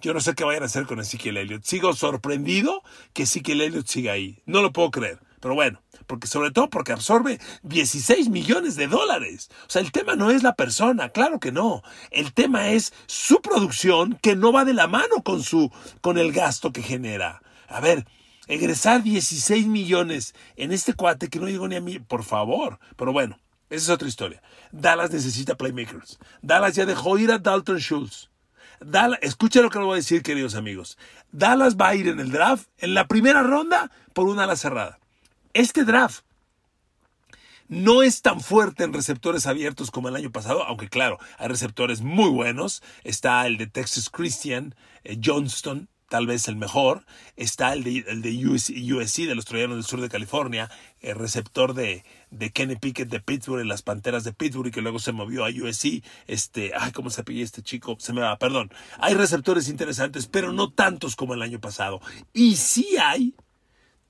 Yo 0.00 0.14
no 0.14 0.20
sé 0.20 0.34
qué 0.34 0.44
vayan 0.44 0.62
a 0.62 0.66
hacer 0.66 0.86
con 0.86 1.00
Ezekiel 1.00 1.38
Elliott. 1.38 1.64
Sigo 1.64 1.92
sorprendido 1.92 2.82
que 3.14 3.24
Ezekiel 3.24 3.62
Elliott 3.62 3.86
siga 3.86 4.12
ahí. 4.12 4.40
No 4.46 4.62
lo 4.62 4.72
puedo 4.72 4.90
creer. 4.92 5.18
Pero 5.40 5.54
bueno, 5.54 5.80
porque 6.06 6.26
sobre 6.26 6.50
todo 6.50 6.68
porque 6.70 6.92
absorbe 6.92 7.40
16 7.62 8.28
millones 8.28 8.76
de 8.76 8.88
dólares. 8.88 9.50
O 9.66 9.70
sea, 9.70 9.82
el 9.82 9.92
tema 9.92 10.16
no 10.16 10.30
es 10.30 10.42
la 10.42 10.54
persona, 10.54 11.10
claro 11.10 11.38
que 11.38 11.52
no. 11.52 11.82
El 12.10 12.32
tema 12.32 12.70
es 12.70 12.92
su 13.06 13.40
producción 13.40 14.18
que 14.20 14.36
no 14.36 14.52
va 14.52 14.64
de 14.64 14.74
la 14.74 14.86
mano 14.86 15.22
con 15.22 15.42
su 15.42 15.70
con 16.00 16.18
el 16.18 16.32
gasto 16.32 16.72
que 16.72 16.82
genera. 16.82 17.42
A 17.68 17.80
ver, 17.80 18.06
egresar 18.48 19.02
16 19.02 19.66
millones 19.66 20.34
en 20.56 20.72
este 20.72 20.94
cuate 20.94 21.28
que 21.28 21.38
no 21.38 21.48
llegó 21.48 21.68
ni 21.68 21.76
a 21.76 21.80
mí, 21.80 21.98
por 21.98 22.24
favor. 22.24 22.78
Pero 22.96 23.12
bueno, 23.12 23.38
esa 23.70 23.84
es 23.84 23.90
otra 23.90 24.08
historia. 24.08 24.42
Dallas 24.72 25.10
necesita 25.10 25.56
playmakers. 25.56 26.18
Dallas 26.42 26.74
ya 26.74 26.86
dejó 26.86 27.18
ir 27.18 27.30
a 27.30 27.38
Dalton 27.38 27.78
Schultz. 27.78 28.30
Dallas, 28.80 29.18
escucha 29.22 29.60
lo 29.60 29.70
que 29.70 29.78
le 29.78 29.84
voy 29.84 29.94
a 29.94 29.96
decir, 29.96 30.22
queridos 30.22 30.54
amigos. 30.54 30.98
Dallas 31.32 31.76
va 31.76 31.88
a 31.88 31.94
ir 31.94 32.08
en 32.08 32.20
el 32.20 32.30
draft 32.30 32.68
en 32.78 32.94
la 32.94 33.06
primera 33.06 33.42
ronda 33.42 33.90
por 34.14 34.28
una 34.28 34.44
ala 34.44 34.56
cerrada. 34.56 34.98
Este 35.52 35.84
draft 35.84 36.24
no 37.68 38.02
es 38.02 38.22
tan 38.22 38.40
fuerte 38.40 38.84
en 38.84 38.92
receptores 38.92 39.46
abiertos 39.46 39.90
como 39.90 40.08
el 40.08 40.16
año 40.16 40.32
pasado, 40.32 40.64
aunque 40.64 40.88
claro, 40.88 41.18
hay 41.38 41.48
receptores 41.48 42.00
muy 42.00 42.30
buenos. 42.30 42.82
Está 43.04 43.46
el 43.46 43.58
de 43.58 43.66
Texas 43.66 44.08
Christian, 44.10 44.74
eh, 45.04 45.18
Johnston, 45.22 45.88
tal 46.08 46.26
vez 46.26 46.48
el 46.48 46.56
mejor. 46.56 47.04
Está 47.36 47.74
el 47.74 47.84
de, 47.84 48.02
de 48.02 48.46
USC, 48.46 49.26
de 49.26 49.34
los 49.34 49.44
Troyanos 49.44 49.76
del 49.76 49.84
Sur 49.84 50.00
de 50.00 50.08
California, 50.08 50.70
el 51.00 51.16
receptor 51.16 51.74
de, 51.74 52.04
Kenny 52.54 52.76
Pickett 52.76 53.10
de 53.10 53.20
Pittsburgh, 53.20 53.66
las 53.66 53.82
Panteras 53.82 54.24
de 54.24 54.32
Pittsburgh, 54.32 54.72
que 54.72 54.80
luego 54.80 54.98
se 54.98 55.12
movió 55.12 55.44
a 55.44 55.50
USC. 55.50 56.02
Este, 56.26 56.72
ay, 56.74 56.92
¿cómo 56.92 57.10
se 57.10 57.20
apellía 57.20 57.44
este 57.44 57.62
chico? 57.62 57.96
Se 58.00 58.14
me 58.14 58.22
va, 58.22 58.38
perdón. 58.38 58.72
Hay 58.98 59.14
receptores 59.14 59.68
interesantes, 59.68 60.26
pero 60.26 60.52
no 60.52 60.72
tantos 60.72 61.16
como 61.16 61.34
el 61.34 61.42
año 61.42 61.60
pasado. 61.60 62.00
Y 62.32 62.56
sí 62.56 62.96
hay 62.98 63.34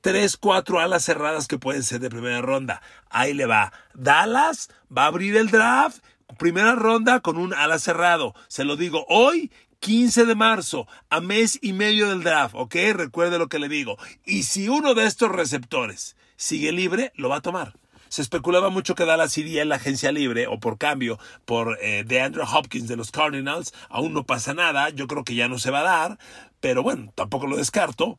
tres, 0.00 0.36
cuatro 0.36 0.80
alas 0.80 1.04
cerradas 1.04 1.46
que 1.46 1.58
pueden 1.58 1.82
ser 1.82 2.00
de 2.00 2.10
primera 2.10 2.40
ronda. 2.40 2.82
Ahí 3.10 3.34
le 3.34 3.46
va. 3.46 3.72
Dallas 3.94 4.70
va 4.96 5.04
a 5.04 5.06
abrir 5.06 5.36
el 5.36 5.50
draft. 5.50 6.02
Primera 6.38 6.74
ronda 6.74 7.20
con 7.20 7.36
un 7.36 7.54
ala 7.54 7.78
cerrado. 7.78 8.34
Se 8.48 8.64
lo 8.64 8.76
digo 8.76 9.04
hoy 9.08 9.50
15 9.80 10.26
de 10.26 10.34
marzo, 10.34 10.88
a 11.08 11.20
mes 11.20 11.58
y 11.62 11.72
medio 11.72 12.08
del 12.08 12.22
draft, 12.22 12.54
¿ok? 12.56 12.74
Recuerde 12.94 13.38
lo 13.38 13.48
que 13.48 13.58
le 13.58 13.68
digo. 13.68 13.96
Y 14.24 14.42
si 14.42 14.68
uno 14.68 14.94
de 14.94 15.06
estos 15.06 15.30
receptores 15.30 16.16
sigue 16.36 16.72
libre, 16.72 17.12
lo 17.14 17.28
va 17.28 17.36
a 17.36 17.42
tomar. 17.42 17.74
Se 18.08 18.22
especulaba 18.22 18.70
mucho 18.70 18.94
que 18.94 19.04
Dallas 19.04 19.36
iría 19.36 19.60
en 19.62 19.68
la 19.68 19.76
agencia 19.76 20.12
libre 20.12 20.46
o 20.46 20.58
por 20.58 20.78
cambio 20.78 21.18
por 21.44 21.78
eh, 21.82 22.04
DeAndre 22.06 22.42
Hopkins 22.42 22.88
de 22.88 22.96
los 22.96 23.10
Cardinals. 23.10 23.74
Aún 23.90 24.14
no 24.14 24.24
pasa 24.24 24.54
nada, 24.54 24.88
yo 24.88 25.06
creo 25.06 25.24
que 25.24 25.34
ya 25.34 25.48
no 25.48 25.58
se 25.58 25.70
va 25.70 25.80
a 25.80 25.82
dar, 25.82 26.18
pero 26.60 26.82
bueno, 26.82 27.12
tampoco 27.14 27.46
lo 27.46 27.56
descarto 27.56 28.18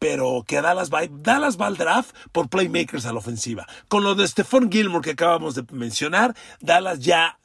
pero 0.00 0.44
que 0.48 0.62
Dallas 0.62 0.90
va, 0.90 1.02
Dallas 1.10 1.60
va 1.60 1.66
al 1.66 1.76
draft 1.76 2.16
por 2.32 2.48
playmakers 2.48 3.04
a 3.04 3.12
la 3.12 3.18
ofensiva. 3.18 3.66
Con 3.86 4.02
lo 4.02 4.14
de 4.14 4.26
Stephon 4.26 4.72
Gilmore 4.72 5.04
que 5.04 5.10
acabamos 5.10 5.54
de 5.54 5.64
mencionar, 5.72 6.34
Dallas 6.60 7.00
ya 7.00 7.38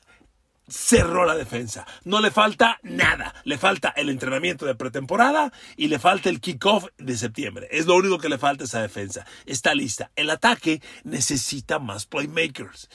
cerró 0.68 1.26
la 1.26 1.36
defensa. 1.36 1.86
No 2.04 2.22
le 2.22 2.32
falta 2.32 2.80
nada. 2.84 3.34
Le 3.44 3.58
falta 3.58 3.90
el 3.96 4.10
entrenamiento 4.10 4.66
de 4.66 4.76
pretemporada 4.76 5.52
y 5.78 5.88
le 5.88 6.00
falta 6.00 6.30
el 6.30 6.40
kickoff 6.40 6.86
de 6.98 7.18
septiembre. 7.18 7.68
Es 7.72 7.86
lo 7.86 7.96
único 7.96 8.18
que 8.18 8.30
le 8.30 8.38
falta 8.38 8.64
a 8.64 8.66
esa 8.66 8.82
defensa. 8.82 9.26
Está 9.46 9.76
lista. 9.76 10.12
El 10.16 10.30
ataque 10.30 10.82
necesita 11.04 11.80
más 11.80 12.06
playmakers. 12.06 12.90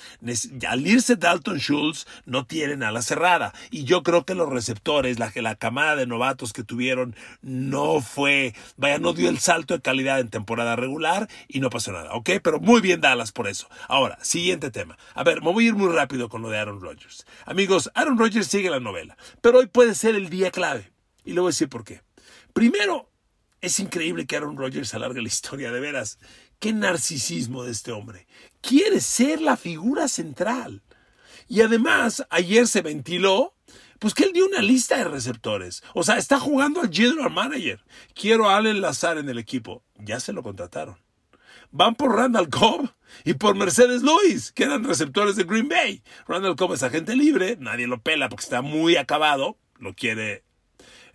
Al 0.69 0.87
irse 0.87 1.17
Dalton 1.17 1.59
Schultz 1.59 2.07
no 2.25 2.47
tienen 2.47 2.83
ala 2.83 3.03
cerrada. 3.03 3.53
Y 3.71 3.85
yo 3.85 4.03
creo 4.03 4.25
que 4.25 4.35
los 4.35 4.49
receptores, 4.49 5.19
la, 5.19 5.33
la 5.35 5.55
camada 5.55 5.97
de 5.97 6.07
novatos 6.07 6.53
que 6.53 6.65
tuvieron, 6.65 7.15
no 7.43 8.01
fue, 8.01 8.55
vaya, 8.77 8.99
no 8.99 9.13
dio 9.13 9.29
el 9.29 9.39
salto 9.39 9.75
de 9.75 9.81
calidad 9.81 10.21
en 10.21 10.29
temporada 10.29 10.77
regular 10.77 11.29
y 11.49 11.61
no 11.61 11.71
pasó 11.71 11.93
nada. 11.93 12.15
¿Ok? 12.15 12.31
Pero 12.43 12.61
muy 12.61 12.81
bien 12.81 13.01
Dallas 13.01 13.33
por 13.33 13.49
eso. 13.49 13.69
Ahora, 13.89 14.19
siguiente 14.23 14.71
tema. 14.71 14.99
A 15.15 15.25
ver, 15.25 15.43
me 15.43 15.53
voy 15.53 15.67
a 15.67 15.69
ir 15.69 15.75
muy 15.75 15.93
rápido 15.93 16.29
con 16.29 16.43
lo 16.43 16.51
de 16.51 16.59
Aaron 16.59 16.81
Rodgers. 16.81 17.27
A 17.45 17.55
Amigos, 17.61 17.91
Aaron 17.95 18.17
Rodgers 18.17 18.47
sigue 18.47 18.71
la 18.71 18.81
novela, 18.81 19.19
pero 19.43 19.59
hoy 19.59 19.67
puede 19.67 19.95
ser 19.95 20.15
el 20.15 20.31
día 20.31 20.51
clave. 20.51 20.91
Y 21.27 21.35
le 21.35 21.41
voy 21.41 21.49
a 21.49 21.53
decir 21.53 21.69
por 21.69 21.85
qué. 21.85 22.01
Primero, 22.55 23.11
es 23.61 23.79
increíble 23.81 24.27
que 24.27 24.35
Aaron 24.35 24.57
Rodgers 24.57 24.95
alargue 24.95 25.21
la 25.21 25.29
historia, 25.29 25.71
de 25.71 25.79
veras. 25.79 26.19
Qué 26.59 26.73
narcisismo 26.73 27.63
de 27.63 27.73
este 27.73 27.93
hombre. 27.93 28.27
Quiere 28.63 29.03
ser 29.03 29.43
la 29.43 29.59
figura 29.59 30.09
central. 30.09 30.83
Y 31.49 31.61
además, 31.61 32.25
ayer 32.31 32.67
se 32.67 32.81
ventiló 32.81 33.55
pues 33.99 34.15
que 34.15 34.25
él 34.25 34.33
dio 34.33 34.47
una 34.47 34.63
lista 34.63 34.97
de 34.97 35.05
receptores. 35.05 35.83
O 35.93 36.03
sea, 36.03 36.17
está 36.17 36.41
jugando 36.41 36.81
al 36.81 36.91
general 36.91 37.31
manager. 37.31 37.85
Quiero 38.15 38.49
a 38.49 38.57
Allen 38.57 38.81
Lazar 38.81 39.19
en 39.19 39.29
el 39.29 39.37
equipo. 39.37 39.85
Ya 39.99 40.19
se 40.19 40.33
lo 40.33 40.43
contrataron 40.43 40.97
van 41.71 41.95
por 41.95 42.15
Randall 42.15 42.49
Cobb 42.49 42.91
y 43.25 43.35
por 43.35 43.57
Mercedes 43.57 44.03
Lewis, 44.03 44.53
que 44.53 44.65
eran 44.65 44.85
receptores 44.85 45.37
de 45.37 45.45
Green 45.45 45.69
Bay. 45.69 46.03
Randall 46.27 46.57
Cobb 46.57 46.75
es 46.75 46.83
agente 46.83 47.17
libre, 47.17 47.57
nadie 47.59 47.87
lo 47.87 48.01
pela 48.03 48.29
porque 48.29 48.45
está 48.45 48.63
muy 48.63 48.97
acabado, 48.97 49.59
lo 49.79 49.95
quiere, 49.95 50.45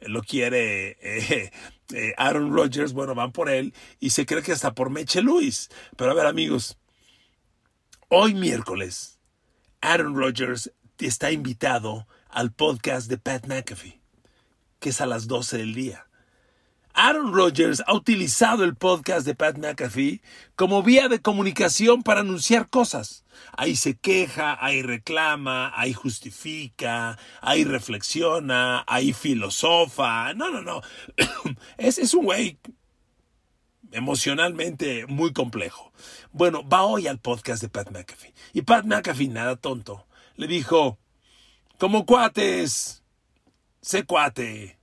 lo 0.01 0.21
quiere 0.21 0.97
eh, 1.01 1.51
eh, 1.93 2.13
Aaron 2.17 2.53
Rodgers, 2.53 2.93
bueno, 2.93 3.15
van 3.15 3.31
por 3.31 3.49
él 3.49 3.73
y 3.99 4.11
se 4.11 4.25
cree 4.25 4.41
que 4.41 4.51
hasta 4.51 4.73
por 4.73 4.89
Meche 4.89 5.21
Lewis. 5.21 5.69
Pero 5.95 6.11
a 6.11 6.15
ver, 6.15 6.25
amigos, 6.25 6.77
hoy 8.09 8.33
miércoles, 8.33 9.19
Aaron 9.81 10.15
Rodgers 10.15 10.71
está 10.99 11.31
invitado 11.31 12.07
al 12.29 12.51
podcast 12.51 13.09
de 13.09 13.17
Pat 13.17 13.47
McAfee, 13.47 14.01
que 14.79 14.89
es 14.89 15.01
a 15.01 15.05
las 15.05 15.27
12 15.27 15.57
del 15.57 15.73
día. 15.73 16.04
Aaron 16.97 17.33
Rodgers 17.33 17.83
ha 17.87 17.93
utilizado 17.93 18.63
el 18.63 18.75
podcast 18.75 19.25
de 19.25 19.35
Pat 19.35 19.57
McAfee 19.57 20.21
como 20.55 20.81
vía 20.81 21.09
de 21.09 21.19
comunicación 21.19 22.03
para 22.03 22.21
anunciar 22.21 22.69
cosas. 22.69 23.25
Ahí 23.57 23.75
se 23.75 23.97
queja, 23.97 24.57
ahí 24.65 24.81
reclama, 24.81 25.73
ahí 25.75 25.91
justifica, 25.91 27.19
ahí 27.41 27.65
reflexiona, 27.65 28.85
ahí 28.87 29.11
filosofa. 29.11 30.33
No, 30.35 30.49
no, 30.51 30.61
no. 30.61 30.81
es, 31.77 31.97
es 31.97 32.13
un 32.13 32.23
güey 32.23 32.59
emocionalmente 33.91 35.05
muy 35.07 35.33
complejo. 35.33 35.91
Bueno, 36.31 36.65
va 36.67 36.83
hoy 36.83 37.07
al 37.07 37.19
podcast 37.19 37.61
de 37.61 37.67
Pat 37.67 37.91
McAfee. 37.91 38.33
Y 38.53 38.61
Pat 38.61 38.85
McAfee, 38.85 39.27
nada 39.27 39.57
tonto, 39.57 40.07
le 40.37 40.47
dijo, 40.47 40.97
como 41.77 42.05
cuates, 42.05 43.03
sé 43.81 44.05
cuate 44.05 44.79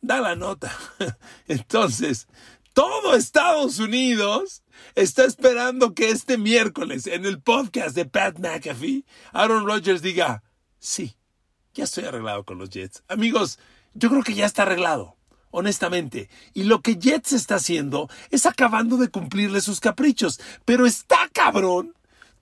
da 0.00 0.20
la 0.20 0.36
nota. 0.36 0.76
Entonces, 1.48 2.26
todo 2.72 3.14
Estados 3.14 3.78
Unidos 3.78 4.62
está 4.94 5.24
esperando 5.24 5.94
que 5.94 6.10
este 6.10 6.38
miércoles 6.38 7.06
en 7.06 7.26
el 7.26 7.40
podcast 7.40 7.94
de 7.94 8.06
Pat 8.06 8.38
McAfee, 8.38 9.04
Aaron 9.32 9.66
Rodgers 9.66 10.02
diga, 10.02 10.42
sí, 10.78 11.16
ya 11.74 11.84
estoy 11.84 12.04
arreglado 12.04 12.44
con 12.44 12.58
los 12.58 12.70
Jets. 12.70 13.02
Amigos, 13.08 13.58
yo 13.94 14.08
creo 14.08 14.22
que 14.22 14.34
ya 14.34 14.46
está 14.46 14.62
arreglado, 14.62 15.16
honestamente. 15.50 16.28
Y 16.54 16.64
lo 16.64 16.80
que 16.80 16.96
Jets 16.96 17.32
está 17.32 17.56
haciendo 17.56 18.08
es 18.30 18.46
acabando 18.46 18.96
de 18.96 19.08
cumplirle 19.08 19.60
sus 19.60 19.80
caprichos. 19.80 20.40
Pero 20.64 20.86
está 20.86 21.28
cabrón 21.32 21.94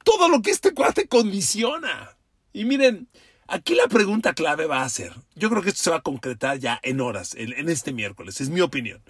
todo 0.05 0.29
lo 0.29 0.41
que 0.43 0.51
este 0.51 0.73
cuate 0.73 1.09
condiciona. 1.09 2.17
Y 2.53 2.65
miren, 2.65 3.09
Aquí 3.51 3.75
la 3.75 3.89
pregunta 3.89 4.35
clave 4.35 4.67
va 4.67 4.83
a 4.83 4.89
ser, 4.91 5.15
yo 5.35 5.49
creo 5.49 5.63
que 5.63 5.71
esto 5.71 5.83
se 5.83 5.91
va 5.91 5.97
a 5.97 6.03
concretar 6.03 6.59
ya 6.59 6.79
en 6.83 7.01
horas, 7.01 7.35
en, 7.35 7.71
este 7.71 7.95
miércoles, 7.95 8.43
es 8.43 8.51
mi 8.51 8.61
opinión. 8.61 9.03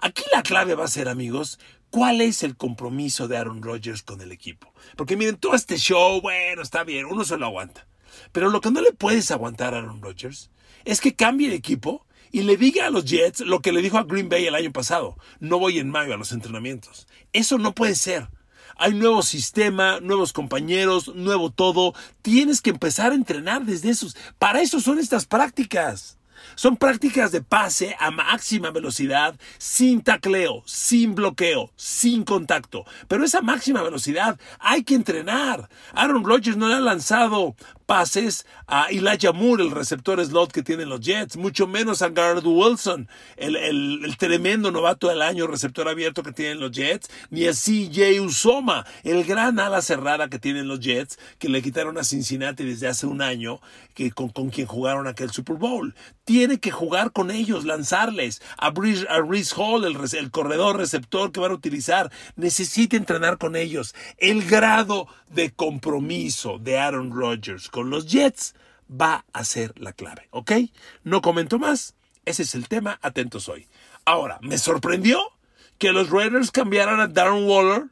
Aquí 0.00 0.22
la 0.32 0.42
clave 0.42 0.74
va 0.74 0.86
a 0.86 0.88
ser, 0.88 1.06
amigos, 1.06 1.58
¿cuál 1.90 2.22
es 2.22 2.42
el 2.42 2.56
compromiso 2.56 3.28
de 3.28 3.36
Aaron 3.36 3.62
Rodgers 3.62 4.02
con 4.02 4.22
el 4.22 4.32
equipo? 4.32 4.72
Porque 4.96 5.18
miren, 5.18 5.36
todo 5.36 5.54
este 5.54 5.76
show, 5.76 6.22
bueno, 6.22 6.62
está 6.62 6.82
bien, 6.82 7.04
uno 7.04 7.26
se 7.26 7.36
lo 7.36 7.44
aguanta. 7.44 7.86
Pero 8.32 8.48
lo 8.48 8.62
que 8.62 8.70
no 8.70 8.80
le 8.80 8.92
puedes 8.92 9.30
aguantar 9.30 9.74
a 9.74 9.80
Aaron 9.80 10.00
Rodgers 10.00 10.50
es 10.86 11.02
que 11.02 11.14
cambie 11.14 11.48
el 11.48 11.52
equipo 11.52 12.06
y 12.32 12.42
le 12.42 12.56
diga 12.56 12.86
a 12.86 12.90
los 12.90 13.04
Jets 13.04 13.40
lo 13.40 13.60
que 13.60 13.72
le 13.72 13.82
dijo 13.82 13.98
a 13.98 14.04
Green 14.04 14.30
Bay 14.30 14.46
el 14.46 14.54
año 14.54 14.72
pasado. 14.72 15.18
No 15.40 15.58
voy 15.58 15.78
en 15.78 15.90
mayo 15.90 16.14
a 16.14 16.16
los 16.16 16.32
entrenamientos. 16.32 17.06
Eso 17.34 17.58
no 17.58 17.74
puede 17.74 17.96
ser. 17.96 18.28
Hay 18.76 18.94
nuevo 18.94 19.22
sistema, 19.22 20.00
nuevos 20.00 20.32
compañeros, 20.32 21.14
nuevo 21.14 21.50
todo. 21.50 21.94
Tienes 22.22 22.60
que 22.60 22.70
empezar 22.70 23.12
a 23.12 23.14
entrenar 23.14 23.64
desde 23.64 23.90
esos. 23.90 24.16
Para 24.38 24.62
eso 24.62 24.80
son 24.80 24.98
estas 24.98 25.26
prácticas. 25.26 26.18
Son 26.56 26.76
prácticas 26.76 27.32
de 27.32 27.42
pase 27.42 27.96
a 27.98 28.10
máxima 28.10 28.70
velocidad, 28.70 29.34
sin 29.58 30.02
tacleo, 30.02 30.62
sin 30.66 31.14
bloqueo, 31.14 31.70
sin 31.76 32.24
contacto. 32.24 32.84
Pero 33.08 33.24
esa 33.24 33.40
máxima 33.40 33.82
velocidad 33.82 34.38
hay 34.60 34.84
que 34.84 34.94
entrenar. 34.94 35.68
Aaron 35.94 36.24
Rodgers 36.24 36.56
no 36.56 36.68
le 36.68 36.74
ha 36.74 36.80
lanzado 36.80 37.56
pases 37.86 38.46
a 38.66 38.86
Elijah 38.90 39.32
Moore, 39.32 39.62
el 39.62 39.70
receptor 39.70 40.24
slot 40.24 40.52
que 40.52 40.62
tienen 40.62 40.88
los 40.88 41.00
Jets, 41.00 41.36
mucho 41.36 41.66
menos 41.66 42.02
a 42.02 42.08
Garrett 42.08 42.44
Wilson, 42.44 43.08
el, 43.36 43.56
el, 43.56 44.16
tremendo 44.16 44.70
novato 44.70 45.08
del 45.08 45.22
año 45.22 45.46
receptor 45.46 45.88
abierto 45.88 46.22
que 46.22 46.32
tienen 46.32 46.60
los 46.60 46.72
Jets, 46.72 47.10
ni 47.30 47.46
a 47.46 47.52
CJ 47.52 48.20
Usoma, 48.20 48.86
el 49.02 49.24
gran 49.24 49.58
ala 49.58 49.82
cerrada 49.82 50.28
que 50.28 50.38
tienen 50.38 50.68
los 50.68 50.80
Jets, 50.80 51.18
que 51.38 51.48
le 51.48 51.62
quitaron 51.62 51.98
a 51.98 52.04
Cincinnati 52.04 52.64
desde 52.64 52.88
hace 52.88 53.06
un 53.06 53.22
año, 53.22 53.60
que 53.94 54.10
con, 54.10 54.28
con 54.28 54.50
quien 54.50 54.66
jugaron 54.66 55.06
aquel 55.06 55.30
Super 55.30 55.56
Bowl. 55.56 55.94
Tiene 56.24 56.58
que 56.58 56.70
jugar 56.70 57.12
con 57.12 57.30
ellos, 57.30 57.64
lanzarles 57.64 58.40
a, 58.56 58.70
Brice, 58.70 59.06
a 59.08 59.20
Hall, 59.56 59.84
el, 59.84 59.96
el 60.18 60.30
corredor 60.30 60.78
receptor 60.78 61.32
que 61.32 61.40
van 61.40 61.52
a 61.52 61.54
utilizar. 61.54 62.10
Necesita 62.36 62.96
entrenar 62.96 63.38
con 63.38 63.56
ellos. 63.56 63.94
El 64.18 64.44
grado 64.44 65.06
de 65.28 65.50
compromiso 65.50 66.58
de 66.58 66.78
Aaron 66.78 67.10
Rodgers 67.10 67.68
con 67.74 67.90
los 67.90 68.06
Jets 68.06 68.54
va 68.88 69.24
a 69.32 69.42
ser 69.42 69.76
la 69.80 69.92
clave, 69.92 70.28
¿ok? 70.30 70.52
No 71.02 71.22
comento 71.22 71.58
más, 71.58 71.96
ese 72.24 72.44
es 72.44 72.54
el 72.54 72.68
tema, 72.68 73.00
atentos 73.02 73.48
hoy. 73.48 73.66
Ahora, 74.04 74.38
me 74.42 74.58
sorprendió 74.58 75.20
que 75.76 75.90
los 75.90 76.08
Raiders 76.08 76.52
cambiaran 76.52 77.00
a 77.00 77.08
Darren 77.08 77.48
Waller 77.48 77.86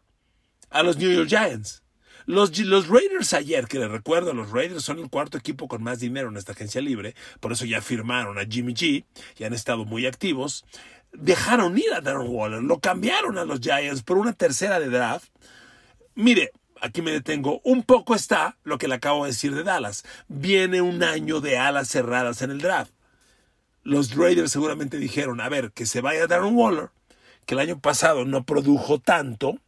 a 0.71 0.85
los 0.85 0.99
New 0.99 1.11
York 1.11 1.29
Giants. 1.29 1.83
Los, 2.27 2.57
los, 2.61 2.87
Raiders 2.87 3.35
ayer, 3.35 3.67
que 3.67 3.81
les 3.81 3.91
recuerdo, 3.91 4.33
los 4.35 4.53
Raiders 4.53 4.85
son 4.85 5.01
el 5.01 5.11
cuarto 5.11 5.37
equipo 5.37 5.67
con 5.67 5.83
más 5.83 5.99
dinero 5.99 6.29
en 6.29 6.37
esta 6.37 6.53
agencia 6.53 6.81
libre, 6.81 7.17
por 7.41 7.51
eso 7.51 7.65
ya 7.65 7.83
firmaron 7.83 8.39
a 8.39 8.45
Jimmy 8.45 8.75
G 8.75 9.05
y 9.37 9.43
han 9.43 9.53
estado 9.53 9.85
muy 9.85 10.07
activos. 10.07 10.65
Dejaron 11.13 11.77
ir 11.77 11.93
a 11.93 12.01
Darren 12.01 12.29
Waller, 12.29 12.63
lo 12.63 12.79
cambiaron 12.79 13.37
a 13.37 13.45
los 13.45 13.59
Giants 13.59 14.05
por 14.05 14.17
una 14.17 14.33
tercera 14.33 14.79
de 14.79 14.91
draft. 14.91 15.29
Mire, 16.15 16.53
aquí 16.83 17.01
me 17.01 17.13
detengo. 17.13 17.61
Un 17.65 17.85
poco 17.85 18.15
está 18.15 18.59
lo 18.65 18.77
que 18.77 18.89
le 18.89 18.97
acabo 18.97 19.25
de 19.25 19.31
decir 19.31 19.55
de 19.55 19.63
Dallas. 19.63 20.05
Viene 20.29 20.83
un 20.83 21.03
año 21.03 21.41
de 21.41 21.57
alas 21.57 21.89
cerradas 21.89 22.43
en 22.43 22.51
el 22.51 22.61
draft. 22.61 22.93
Los 23.85 24.15
Raiders 24.15 24.53
seguramente 24.53 24.99
dijeron, 24.99 25.41
a 25.41 25.49
ver, 25.49 25.73
que 25.73 25.87
se 25.87 26.01
vaya 26.01 26.27
Darren 26.27 26.55
Waller, 26.55 26.91
que 27.47 27.55
el 27.55 27.61
año 27.61 27.81
pasado 27.81 28.25
no 28.25 28.45
produjo 28.45 29.01
tanto, 29.01 29.59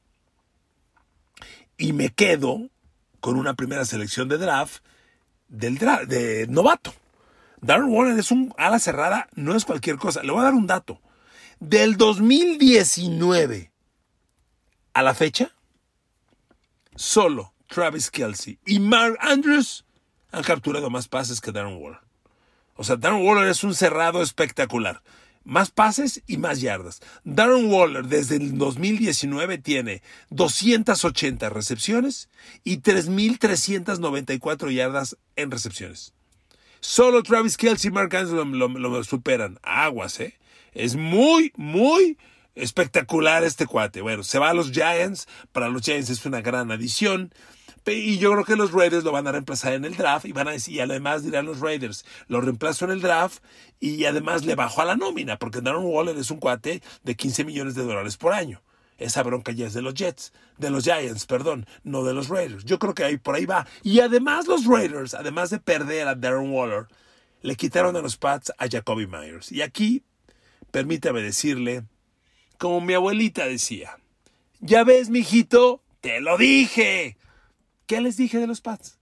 y 1.76 1.92
me 1.92 2.11
quedo 2.11 2.68
con 3.21 3.37
una 3.37 3.54
primera 3.54 3.85
selección 3.85 4.28
de 4.28 4.38
draft 4.38 4.85
del 5.49 5.78
de 5.78 6.47
novato. 6.49 6.94
Darren 7.61 7.88
Waller 7.88 8.18
es 8.18 8.30
un 8.30 8.54
ala 8.59 8.78
cerrada, 8.78 9.28
no 9.35 9.56
es 9.56 9.64
cualquier 9.64 9.97
cosa. 9.97 10.23
Le 10.23 10.30
voy 10.30 10.40
a 10.40 10.44
dar 10.44 10.54
un 10.54 10.66
dato. 10.66 11.00
Del 11.59 11.97
2019 11.97 13.73
a 14.92 15.02
la 15.02 15.14
fecha, 15.14 15.53
solo 16.97 17.53
Travis 17.69 18.11
Kelsey 18.11 18.59
y 18.67 18.81
Mark 18.81 19.17
Andrews 19.21 19.85
han 20.31 20.43
capturado 20.43 20.91
más 20.91 21.09
pases 21.09 21.41
que 21.41 21.53
Darren 21.53 21.77
Waller. 21.77 22.01
O 22.77 22.85
sea, 22.85 22.97
Darren 22.97 23.25
Waller 23.25 23.49
es 23.49 23.65
un 23.65 23.75
cerrado 23.75 24.23
espectacular. 24.23 25.03
Más 25.45 25.71
pases 25.71 26.23
y 26.27 26.39
más 26.39 26.61
yardas. 26.61 27.01
Darren 27.23 27.71
Waller 27.71 28.07
desde 28.07 28.37
el 28.37 28.57
2019 28.57 29.59
tiene 29.59 30.03
280 30.31 31.51
recepciones 31.51 32.29
y 32.65 32.79
3.394 32.79 34.73
yardas 34.73 35.17
en 35.37 35.51
recepciones. 35.51 36.15
Solo 36.81 37.23
Travis 37.23 37.57
Kelsey 37.57 37.91
y 37.91 37.93
Mark 37.93 38.15
Andrews 38.17 38.47
lo, 38.47 38.69
lo 38.69 39.05
superan. 39.05 39.59
Aguas, 39.63 40.19
¿eh? 40.21 40.35
Es 40.73 40.97
muy, 40.97 41.53
muy 41.57 42.19
espectacular 42.54 43.44
este 43.44 43.66
cuate. 43.66 44.00
Bueno, 44.00 44.23
se 44.23 44.38
va 44.38 44.50
a 44.50 44.54
los 44.54 44.70
Giants. 44.73 45.26
Para 45.52 45.68
los 45.68 45.82
Giants 45.82 46.11
es 46.11 46.25
una 46.26 46.40
gran 46.40 46.70
adición. 46.70 47.32
Y 47.87 48.16
yo 48.18 48.32
creo 48.32 48.44
que 48.44 48.56
los 48.56 48.73
Raiders 48.73 49.04
lo 49.04 49.12
van 49.12 49.26
a 49.26 49.32
reemplazar 49.32 49.75
en 49.75 49.84
el 49.84 49.96
draft 49.96 50.25
y 50.25 50.32
van 50.32 50.49
a 50.49 50.52
decir, 50.52 50.75
y 50.75 50.80
además 50.80 51.23
dirán 51.23 51.44
los 51.44 51.61
Raiders, 51.61 52.06
lo 52.28 52.40
reemplazo 52.40 52.87
en 52.87 52.92
el 52.92 53.02
draft 53.02 53.42
y 53.78 54.06
además 54.06 54.46
le 54.46 54.54
bajo 54.54 54.80
a 54.80 54.87
la 54.87 54.96
nómina, 54.96 55.38
porque 55.38 55.61
Darren 55.61 55.84
Waller 55.84 56.16
es 56.16 56.30
un 56.30 56.38
cuate 56.38 56.82
de 57.02 57.14
15 57.14 57.44
millones 57.44 57.75
de 57.75 57.82
dólares 57.82 58.16
por 58.16 58.32
año. 58.32 58.62
Esa 58.96 59.23
bronca 59.23 59.52
ya 59.52 59.66
es 59.66 59.75
de 59.75 59.82
los 59.82 59.92
Jets, 59.92 60.32
de 60.56 60.70
los 60.70 60.84
Giants, 60.84 61.26
perdón, 61.26 61.66
no 61.82 62.04
de 62.04 62.14
los 62.14 62.28
Raiders. 62.28 62.64
Yo 62.64 62.78
creo 62.78 62.94
que 62.94 63.04
ahí 63.04 63.18
por 63.18 63.34
ahí 63.34 63.44
va. 63.44 63.66
Y 63.82 64.00
además 64.00 64.46
los 64.46 64.64
Raiders, 64.64 65.12
además 65.12 65.50
de 65.50 65.58
perder 65.58 66.08
a 66.08 66.14
Darren 66.14 66.50
Waller, 66.50 66.87
le 67.42 67.56
quitaron 67.56 67.96
a 67.96 68.00
los 68.00 68.16
Pats 68.16 68.50
a 68.56 68.66
Jacoby 68.66 69.06
Myers. 69.06 69.52
Y 69.52 69.61
aquí, 69.61 70.04
permítame 70.70 71.20
decirle, 71.20 71.84
como 72.58 72.80
mi 72.80 72.94
abuelita 72.94 73.46
decía. 73.46 73.99
Ya 74.61 74.84
ves, 74.84 75.11
mijito, 75.11 75.82
te 76.00 76.20
lo 76.20 76.38
dije. 76.38 77.16
¿Qué 77.87 78.00
les 78.00 78.16
dije 78.16 78.38
de 78.38 78.46
los 78.46 78.61
Pats? 78.61 78.99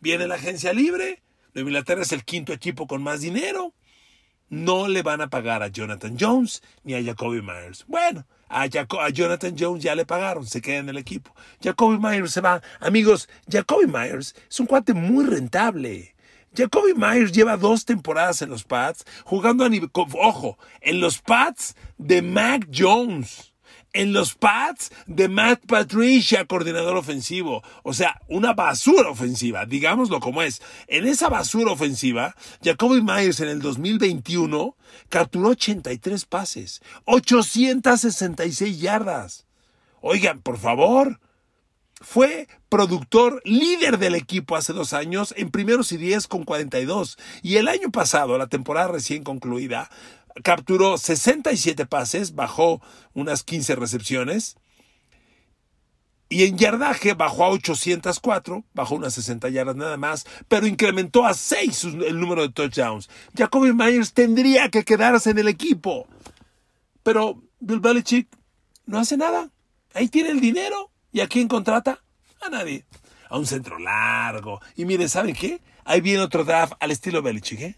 Viene 0.00 0.26
la 0.26 0.36
agencia 0.36 0.72
libre, 0.72 1.22
Nueva 1.54 1.70
Inglaterra 1.70 2.02
es 2.02 2.12
el 2.12 2.24
quinto 2.24 2.52
equipo 2.52 2.86
con 2.86 3.02
más 3.02 3.20
dinero. 3.20 3.74
No 4.48 4.88
le 4.88 5.02
van 5.02 5.20
a 5.20 5.28
pagar 5.28 5.62
a 5.62 5.68
Jonathan 5.68 6.16
Jones 6.18 6.62
ni 6.84 6.94
a 6.94 7.02
Jacoby 7.02 7.42
Myers. 7.42 7.84
Bueno, 7.88 8.26
a, 8.48 8.62
a, 8.62 9.08
Jonathan 9.10 9.56
Jones 9.58 9.82
ya 9.82 9.94
le 9.94 10.06
pagaron, 10.06 10.46
se 10.46 10.60
queda 10.60 10.78
en 10.78 10.88
el 10.88 10.98
equipo. 10.98 11.34
Jacoby 11.62 11.98
Myers 11.98 12.32
se 12.32 12.40
va. 12.40 12.62
Amigos, 12.80 13.28
Jacoby 13.48 13.86
Myers 13.86 14.34
es 14.48 14.60
un 14.60 14.66
cuate 14.66 14.94
muy 14.94 15.24
rentable. 15.24 16.15
Jacoby 16.56 16.94
Myers 16.94 17.32
lleva 17.32 17.56
dos 17.56 17.84
temporadas 17.84 18.40
en 18.40 18.48
los 18.48 18.64
Pats, 18.64 19.04
jugando 19.24 19.64
a 19.64 19.68
nivel, 19.68 19.90
ojo, 19.92 20.58
en 20.80 21.00
los 21.00 21.18
Pats 21.18 21.76
de 21.98 22.22
Mac 22.22 22.68
Jones, 22.74 23.52
en 23.92 24.12
los 24.12 24.34
Pats 24.34 24.90
de 25.06 25.28
Matt 25.28 25.66
Patricia, 25.66 26.46
coordinador 26.46 26.96
ofensivo. 26.96 27.62
O 27.82 27.92
sea, 27.92 28.20
una 28.28 28.54
basura 28.54 29.10
ofensiva, 29.10 29.66
digámoslo 29.66 30.20
como 30.20 30.42
es. 30.42 30.62
En 30.86 31.06
esa 31.06 31.28
basura 31.28 31.72
ofensiva, 31.72 32.34
Jacoby 32.62 33.02
Myers 33.02 33.40
en 33.40 33.48
el 33.48 33.60
2021 33.60 34.76
capturó 35.10 35.48
83 35.50 36.24
pases, 36.24 36.80
866 37.04 38.80
yardas. 38.80 39.46
Oigan, 40.00 40.40
por 40.40 40.58
favor, 40.58 41.20
fue 42.06 42.46
productor 42.68 43.42
líder 43.44 43.98
del 43.98 44.14
equipo 44.14 44.54
hace 44.54 44.72
dos 44.72 44.92
años 44.92 45.34
en 45.36 45.50
primeros 45.50 45.90
y 45.90 45.96
diez 45.96 46.28
con 46.28 46.44
42. 46.44 47.18
Y 47.42 47.56
el 47.56 47.66
año 47.66 47.90
pasado, 47.90 48.38
la 48.38 48.46
temporada 48.46 48.86
recién 48.86 49.24
concluida, 49.24 49.90
capturó 50.44 50.98
67 50.98 51.84
pases, 51.84 52.36
bajó 52.36 52.80
unas 53.12 53.42
15 53.42 53.74
recepciones. 53.74 54.56
Y 56.28 56.44
en 56.44 56.56
yardaje 56.56 57.14
bajó 57.14 57.42
a 57.42 57.50
804, 57.50 58.64
bajó 58.72 58.94
unas 58.94 59.14
60 59.14 59.48
yardas 59.48 59.74
nada 59.74 59.96
más, 59.96 60.26
pero 60.46 60.68
incrementó 60.68 61.26
a 61.26 61.34
6 61.34 61.84
el 62.06 62.20
número 62.20 62.42
de 62.42 62.50
touchdowns. 62.50 63.10
Jacoby 63.36 63.72
Myers 63.72 64.12
tendría 64.12 64.68
que 64.70 64.84
quedarse 64.84 65.30
en 65.30 65.38
el 65.38 65.48
equipo. 65.48 66.06
Pero 67.02 67.42
Bill 67.58 67.80
Belichick 67.80 68.28
no 68.86 69.00
hace 69.00 69.16
nada. 69.16 69.50
Ahí 69.92 70.06
tiene 70.06 70.30
el 70.30 70.40
dinero. 70.40 70.92
¿Y 71.16 71.20
a 71.22 71.28
quién 71.28 71.48
contrata? 71.48 72.02
A 72.42 72.50
nadie. 72.50 72.84
A 73.30 73.38
un 73.38 73.46
centro 73.46 73.78
largo. 73.78 74.60
Y 74.76 74.84
mire, 74.84 75.08
¿saben 75.08 75.34
qué? 75.34 75.62
Ahí 75.86 76.02
viene 76.02 76.20
otro 76.20 76.44
draft 76.44 76.74
al 76.78 76.90
estilo 76.90 77.22
Belichick, 77.22 77.60
¿eh? 77.62 77.76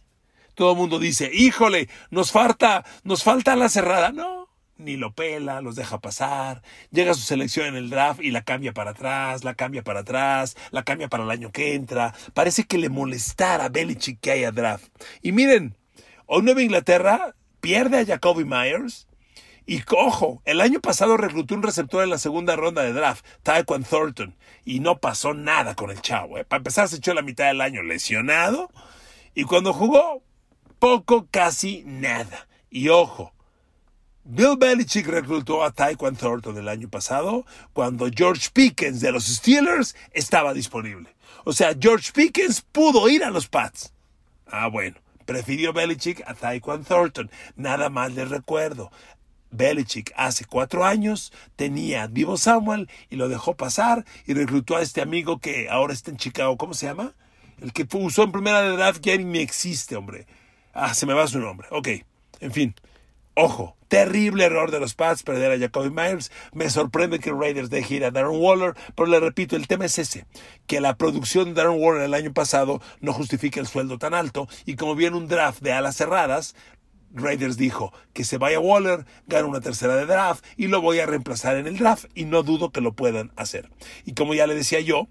Todo 0.57 0.73
el 0.73 0.77
mundo 0.77 0.99
dice, 0.99 1.31
híjole, 1.33 1.89
nos 2.11 2.33
falta, 2.33 2.85
nos 3.05 3.23
falta 3.23 3.55
la 3.55 3.69
cerrada. 3.69 4.11
No, 4.11 4.49
ni 4.77 4.97
lo 4.97 5.13
pela, 5.13 5.61
los 5.61 5.77
deja 5.77 6.01
pasar. 6.01 6.63
Llega 6.91 7.15
su 7.15 7.21
selección 7.21 7.69
en 7.69 7.77
el 7.77 7.91
draft 7.91 8.21
y 8.21 8.33
la 8.33 8.43
cambia 8.43 8.73
para 8.75 8.91
atrás, 8.91 9.45
la 9.45 9.55
cambia 9.55 9.85
para 9.85 10.01
atrás, 10.01 10.57
la 10.73 10.83
cambia 10.83 11.07
para 11.07 11.23
el 11.23 11.31
año 11.31 11.53
que 11.53 11.75
entra. 11.75 12.15
Parece 12.35 12.65
que 12.65 12.77
le 12.77 12.89
molestara 12.89 13.67
a 13.67 13.69
Belichick 13.69 14.19
que 14.19 14.33
haya 14.33 14.51
draft. 14.51 14.89
Y 15.23 15.31
miren, 15.31 15.77
hoy 16.27 16.43
Nueva 16.43 16.61
Inglaterra 16.61 17.37
pierde 17.61 18.01
a 18.01 18.05
Jacoby 18.05 18.45
Myers 18.45 19.07
y 19.71 19.83
cojo, 19.83 20.41
el 20.47 20.63
año 20.63 20.81
pasado 20.81 21.19
reclutó 21.19 21.55
un 21.55 21.63
receptor 21.63 22.03
en 22.03 22.09
la 22.09 22.17
segunda 22.17 22.57
ronda 22.57 22.83
de 22.83 22.95
draft, 22.95 23.23
Taekwon 23.43 23.85
Thornton, 23.85 24.35
y 24.65 24.81
no 24.81 24.99
pasó 24.99 25.35
nada 25.35 25.75
con 25.75 25.91
el 25.91 26.01
chavo. 26.01 26.39
¿eh? 26.39 26.47
Para 26.47 26.61
empezar, 26.61 26.89
se 26.89 26.97
echó 26.97 27.13
la 27.13 27.21
mitad 27.21 27.49
del 27.49 27.61
año 27.61 27.83
lesionado, 27.83 28.71
y 29.35 29.45
cuando 29.45 29.75
jugó, 29.75 30.23
poco, 30.79 31.29
casi 31.31 31.83
nada. 31.85 32.49
Y 32.71 32.89
ojo, 32.89 33.35
Bill 34.25 34.57
Belichick 34.59 35.07
reclutó 35.07 35.63
a 35.63 35.71
Taekwon 35.71 36.17
Thornton 36.17 36.57
el 36.57 36.69
año 36.69 36.89
pasado 36.89 37.45
cuando 37.75 38.09
George 38.11 38.49
Pickens 38.51 39.03
de 39.03 39.13
los 39.13 39.27
Steelers 39.27 39.95
estaba 40.13 40.55
disponible. 40.55 41.15
O 41.45 41.53
sea, 41.53 41.77
George 41.79 42.11
Pickens 42.15 42.63
pudo 42.63 43.07
ir 43.11 43.23
a 43.23 43.29
los 43.29 43.49
Pats. 43.49 43.93
Ah, 44.47 44.69
bueno. 44.69 44.97
Prefirió 45.29 45.75
Belichick 45.75 46.23
a 46.27 46.33
Taekwon 46.33 46.85
Thornton. 46.85 47.31
Nada 47.55 47.91
más 47.91 48.15
les 48.15 48.31
recuerdo. 48.31 48.91
Belichick 49.51 50.13
hace 50.17 50.45
cuatro 50.45 50.85
años 50.85 51.33
tenía 51.57 52.07
vivo 52.07 52.37
Samuel 52.37 52.89
y 53.11 53.17
lo 53.17 53.29
dejó 53.29 53.57
pasar 53.57 54.05
y 54.27 54.35
reclutó 54.35 54.77
a 54.77 54.83
este 54.83 55.01
amigo 55.01 55.39
que 55.39 55.69
ahora 55.69 55.93
está 55.93 56.11
en 56.11 56.17
Chicago. 56.17 56.57
¿Cómo 56.57 56.75
se 56.75 56.87
llama? 56.87 57.15
El 57.61 57.73
que 57.73 57.87
usó 57.93 58.23
en 58.23 58.33
primera 58.33 58.63
de 58.63 58.75
edad 58.75 58.97
que 58.97 59.19
ni 59.19 59.39
existe, 59.39 59.97
hombre. 59.97 60.27
Ah, 60.73 60.95
se 60.95 61.07
me 61.07 61.15
va 61.15 61.27
su 61.27 61.41
nombre. 61.41 61.67
Ok, 61.71 61.89
en 62.41 62.53
fin. 62.53 62.75
Ojo, 63.35 63.77
terrible 63.87 64.45
error 64.45 64.73
de 64.73 64.81
los 64.81 64.95
Pats 64.95 65.23
perder 65.23 65.53
a 65.53 65.59
Jacoby 65.59 65.91
Myers. 65.91 66.33
Me 66.53 66.71
sorprende 66.71 67.21
que 67.21 67.33
Raiders 67.33 67.71
deje 67.71 67.95
ir 67.95 68.05
a 68.05 68.11
Darren 68.11 68.41
Waller, 68.41 68.75
pero 68.97 69.09
le 69.09 69.21
repito, 69.21 69.55
el 69.55 69.69
tema 69.69 69.85
es 69.85 69.99
ese, 69.99 70.27
que 70.67 70.81
la 70.81 70.97
producción 70.97 71.47
de 71.47 71.55
Darren 71.55 71.81
Waller 71.81 72.03
el 72.03 72.15
año 72.15 72.33
pasado 72.33 72.83
no 73.01 73.13
justifica 73.13 73.61
el 73.61 73.69
sueldo 73.69 73.97
tan 73.97 74.13
alto 74.13 74.49
y 74.67 74.75
como 74.75 74.97
viene 74.97 75.17
un 75.17 75.29
draft 75.29 75.63
de 75.63 75.73
alas 75.73 75.97
cerradas, 75.97 76.57
Raiders 77.13 77.57
dijo 77.57 77.93
que 78.13 78.25
se 78.25 78.39
vaya 78.39 78.61
Waller, 78.61 79.07
gana 79.27 79.47
una 79.47 79.61
tercera 79.61 79.97
de 79.97 80.07
draft 80.07 80.45
y 80.57 80.67
lo 80.67 80.81
voy 80.81 81.01
a 81.01 81.07
reemplazar 81.07 81.57
en 81.57 81.67
el 81.67 81.79
draft 81.79 82.07
y 82.15 82.25
no 82.25 82.43
dudo 82.43 82.71
que 82.71 82.81
lo 82.81 82.93
puedan 82.93 83.33
hacer. 83.37 83.71
Y 84.05 84.15
como 84.15 84.35
ya 84.35 84.47
le 84.47 84.55
decía 84.55 84.81
yo, 84.81 85.09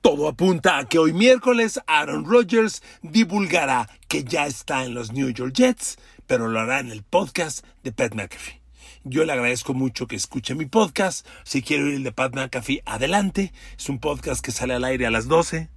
todo 0.00 0.28
apunta 0.28 0.78
a 0.78 0.86
que 0.86 0.98
hoy 0.98 1.12
miércoles 1.12 1.80
Aaron 1.86 2.24
Rodgers 2.24 2.82
divulgará 3.02 3.88
que 4.08 4.24
ya 4.24 4.46
está 4.46 4.84
en 4.84 4.94
los 4.94 5.12
New 5.12 5.30
York 5.30 5.52
Jets, 5.54 5.98
pero 6.26 6.48
lo 6.48 6.60
hará 6.60 6.80
en 6.80 6.90
el 6.90 7.02
podcast 7.02 7.64
de 7.82 7.92
Pat 7.92 8.14
McAfee. 8.14 8.60
Yo 9.04 9.24
le 9.24 9.32
agradezco 9.32 9.72
mucho 9.72 10.06
que 10.06 10.16
escuche 10.16 10.54
mi 10.54 10.66
podcast. 10.66 11.26
Si 11.44 11.62
quiere 11.62 11.84
oír 11.84 11.94
el 11.94 12.02
de 12.02 12.12
Pat 12.12 12.34
McAfee, 12.34 12.82
adelante. 12.84 13.52
Es 13.78 13.88
un 13.88 13.98
podcast 13.98 14.44
que 14.44 14.52
sale 14.52 14.74
al 14.74 14.84
aire 14.84 15.06
a 15.06 15.10
las 15.10 15.26
12 15.26 15.70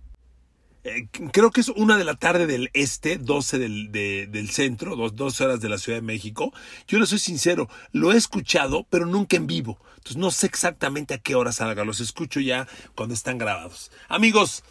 eh, 0.83 1.07
creo 1.31 1.51
que 1.51 1.61
es 1.61 1.69
una 1.69 1.97
de 1.97 2.03
la 2.03 2.15
tarde 2.15 2.45
del 2.45 2.69
este, 2.73 3.17
12 3.17 3.57
del, 3.59 3.91
del 3.91 4.49
centro, 4.49 4.95
dos, 4.95 5.15
dos, 5.15 5.39
horas 5.41 5.61
de 5.61 5.69
la 5.69 5.77
Ciudad 5.77 5.97
de 5.97 6.01
México. 6.01 6.53
Yo 6.87 6.99
le 6.99 7.05
soy 7.05 7.19
sincero, 7.19 7.69
lo 7.91 8.11
he 8.11 8.17
escuchado, 8.17 8.85
pero 8.89 9.05
nunca 9.05 9.37
en 9.37 9.47
vivo. 9.47 9.79
Entonces 9.97 10.17
no 10.17 10.31
sé 10.31 10.47
exactamente 10.47 11.13
a 11.13 11.17
qué 11.19 11.35
hora 11.35 11.53
salga, 11.53 11.85
los 11.85 12.01
escucho 12.01 12.41
ya 12.41 12.67
cuando 12.95 13.15
están 13.15 13.37
grabados. 13.37 13.91
Amigos, 14.09 14.63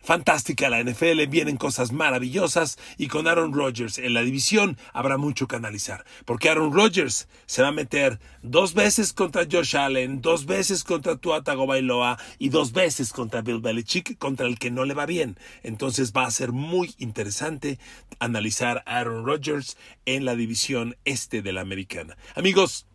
Fantástica 0.00 0.70
la 0.70 0.82
NFL, 0.82 1.26
vienen 1.28 1.56
cosas 1.56 1.92
maravillosas 1.92 2.78
y 2.96 3.08
con 3.08 3.28
Aaron 3.28 3.52
Rodgers 3.52 3.98
en 3.98 4.14
la 4.14 4.22
división 4.22 4.78
habrá 4.92 5.18
mucho 5.18 5.46
que 5.46 5.56
analizar. 5.56 6.04
Porque 6.24 6.48
Aaron 6.48 6.72
Rodgers 6.72 7.28
se 7.46 7.62
va 7.62 7.68
a 7.68 7.72
meter 7.72 8.18
dos 8.42 8.74
veces 8.74 9.12
contra 9.12 9.46
Josh 9.50 9.76
Allen, 9.76 10.22
dos 10.22 10.46
veces 10.46 10.82
contra 10.84 11.16
Tua 11.16 11.42
Tagovailoa 11.42 12.18
y 12.38 12.48
dos 12.48 12.72
veces 12.72 13.12
contra 13.12 13.42
Bill 13.42 13.60
Belichick, 13.60 14.18
contra 14.18 14.46
el 14.46 14.58
que 14.58 14.70
no 14.70 14.84
le 14.84 14.94
va 14.94 15.06
bien. 15.06 15.38
Entonces 15.62 16.12
va 16.12 16.24
a 16.24 16.30
ser 16.30 16.52
muy 16.52 16.94
interesante 16.98 17.78
analizar 18.18 18.82
a 18.86 18.98
Aaron 18.98 19.26
Rodgers 19.26 19.76
en 20.06 20.24
la 20.24 20.34
división 20.34 20.96
este 21.04 21.42
de 21.42 21.52
la 21.52 21.60
americana. 21.60 22.16
Amigos, 22.34 22.87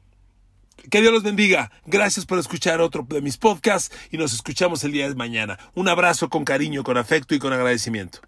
que 0.89 1.01
Dios 1.01 1.13
los 1.13 1.23
bendiga. 1.23 1.71
Gracias 1.85 2.25
por 2.25 2.39
escuchar 2.39 2.81
otro 2.81 3.05
de 3.07 3.21
mis 3.21 3.37
podcasts 3.37 3.95
y 4.11 4.17
nos 4.17 4.33
escuchamos 4.33 4.83
el 4.83 4.91
día 4.91 5.07
de 5.07 5.15
mañana. 5.15 5.59
Un 5.73 5.87
abrazo 5.87 6.29
con 6.29 6.45
cariño, 6.45 6.83
con 6.83 6.97
afecto 6.97 7.35
y 7.35 7.39
con 7.39 7.53
agradecimiento. 7.53 8.19